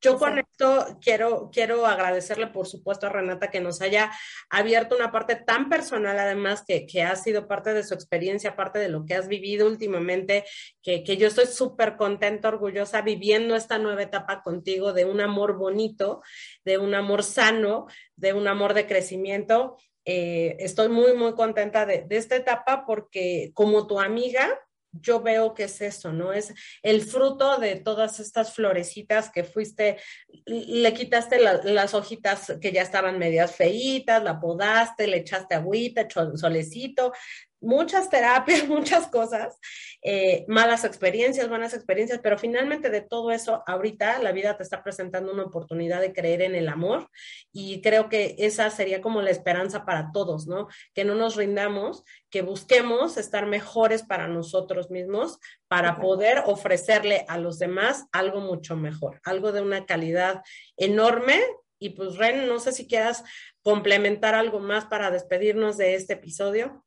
[0.00, 4.12] Yo con esto quiero, quiero agradecerle, por supuesto, a Renata que nos haya
[4.48, 8.78] abierto una parte tan personal, además, que, que ha sido parte de su experiencia, parte
[8.78, 10.44] de lo que has vivido últimamente,
[10.82, 15.56] que, que yo estoy súper contenta, orgullosa, viviendo esta nueva etapa contigo de un amor
[15.56, 16.22] bonito,
[16.64, 19.78] de un amor sano, de un amor de crecimiento.
[20.04, 24.48] Eh, estoy muy, muy contenta de, de esta etapa porque como tu amiga,
[24.92, 26.32] yo veo que es eso, ¿no?
[26.32, 29.98] Es el fruto de todas estas florecitas que fuiste,
[30.46, 37.12] le quitaste las hojitas que ya estaban medias feitas, la podaste, le echaste agüita, solecito,
[37.60, 39.58] muchas terapias, muchas cosas,
[40.02, 44.82] eh, malas experiencias, buenas experiencias, pero finalmente de todo eso, ahorita la vida te está
[44.82, 47.08] presentando una oportunidad de creer en el amor
[47.52, 50.68] y creo que esa sería como la esperanza para todos, ¿no?
[50.94, 55.38] Que no nos rindamos, que busquemos estar mejores para nosotros mismos
[55.68, 60.42] para poder ofrecerle a los demás algo mucho mejor, algo de una calidad
[60.76, 61.40] enorme.
[61.80, 63.24] Y pues Ren, no sé si quieras
[63.62, 66.84] complementar algo más para despedirnos de este episodio.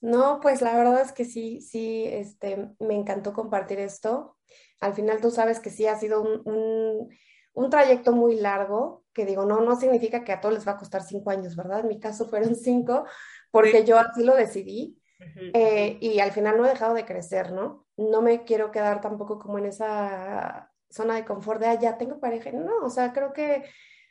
[0.00, 4.36] No, pues la verdad es que sí, sí, este, me encantó compartir esto.
[4.80, 7.08] Al final tú sabes que sí ha sido un,
[7.70, 11.02] trayecto muy largo, que digo, no, no significa que a todos les va a costar
[11.02, 11.80] cinco años, ¿verdad?
[11.80, 13.04] En mi caso fueron cinco,
[13.50, 14.96] porque yo así lo decidí.
[15.52, 17.84] Eh, y al final no he dejado de crecer, ¿no?
[17.96, 22.20] No me quiero quedar tampoco como en esa zona de confort de, ah, ya tengo
[22.20, 22.52] pareja.
[22.52, 23.64] No, o sea, creo que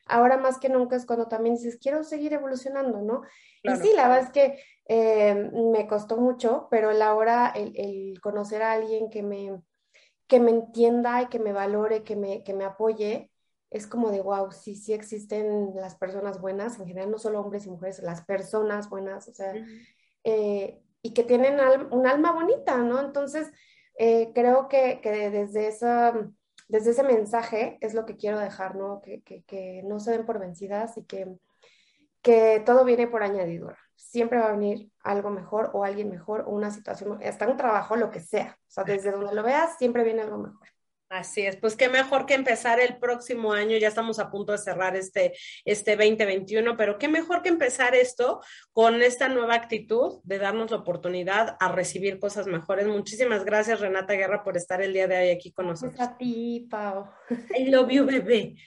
[0.06, 3.22] ahora más que nunca es cuando también dices, quiero seguir evolucionando, ¿no?
[3.64, 8.62] Y sí, la verdad es que eh, me costó mucho, pero la hora, el, conocer
[8.62, 9.62] a alguien que me,
[10.28, 13.32] que me entienda y que me valore, que me, que me apoye,
[13.70, 17.66] es como de, wow, sí, sí existen las personas buenas, en general no solo hombres
[17.66, 19.54] y mujeres, las personas buenas, o sea,
[20.24, 21.60] eh, y que tienen
[21.92, 23.00] un alma bonita, ¿no?
[23.02, 23.52] Entonces,
[23.98, 26.14] eh, creo que, que desde esa
[26.68, 29.02] desde ese mensaje es lo que quiero dejar, ¿no?
[29.02, 31.28] Que, que, no se den por vencidas y que,
[32.22, 33.78] que todo viene por añadidura.
[33.98, 37.96] Siempre va a venir algo mejor o alguien mejor o una situación, hasta un trabajo,
[37.96, 38.58] lo que sea.
[38.62, 40.68] O sea, desde donde lo veas, siempre viene algo mejor.
[41.10, 44.58] Así es, pues qué mejor que empezar el próximo año, ya estamos a punto de
[44.58, 45.34] cerrar este,
[45.64, 48.42] este 2021, pero qué mejor que empezar esto
[48.74, 52.88] con esta nueva actitud de darnos la oportunidad a recibir cosas mejores.
[52.88, 55.96] Muchísimas gracias, Renata Guerra, por estar el día de hoy aquí con nosotros.
[55.96, 57.10] Gracias a ti, Pau.
[57.58, 58.58] I love you, bebé.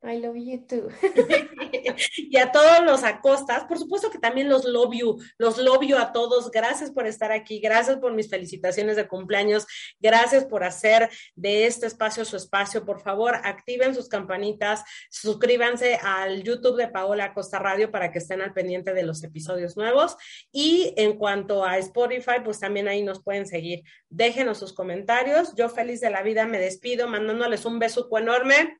[0.00, 0.88] I love you too.
[2.16, 5.96] y a todos los acostas, por supuesto que también los love you, los love you
[5.96, 6.52] a todos.
[6.52, 9.66] Gracias por estar aquí, gracias por mis felicitaciones de cumpleaños,
[9.98, 12.84] gracias por hacer de este espacio su espacio.
[12.84, 18.40] Por favor, activen sus campanitas, suscríbanse al YouTube de Paola Acosta Radio para que estén
[18.40, 20.16] al pendiente de los episodios nuevos.
[20.52, 23.82] Y en cuanto a Spotify, pues también ahí nos pueden seguir.
[24.08, 25.54] Déjenos sus comentarios.
[25.56, 28.78] Yo feliz de la vida me despido, mandándoles un beso enorme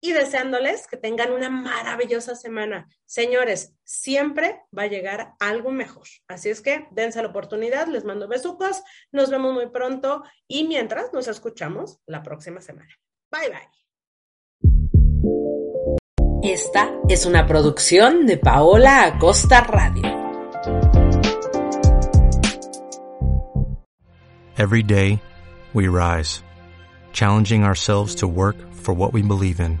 [0.00, 2.88] y deseándoles que tengan una maravillosa semana.
[3.04, 6.06] Señores, siempre va a llegar algo mejor.
[6.28, 8.82] Así es que dense la oportunidad, les mando besucos,
[9.12, 12.94] nos vemos muy pronto y mientras nos escuchamos la próxima semana.
[13.30, 13.68] Bye bye.
[16.42, 20.02] Esta es una producción de Paola Acosta Radio.
[24.56, 25.20] Every day
[25.72, 26.42] we rise,
[27.12, 29.80] challenging ourselves to work for what we believe in.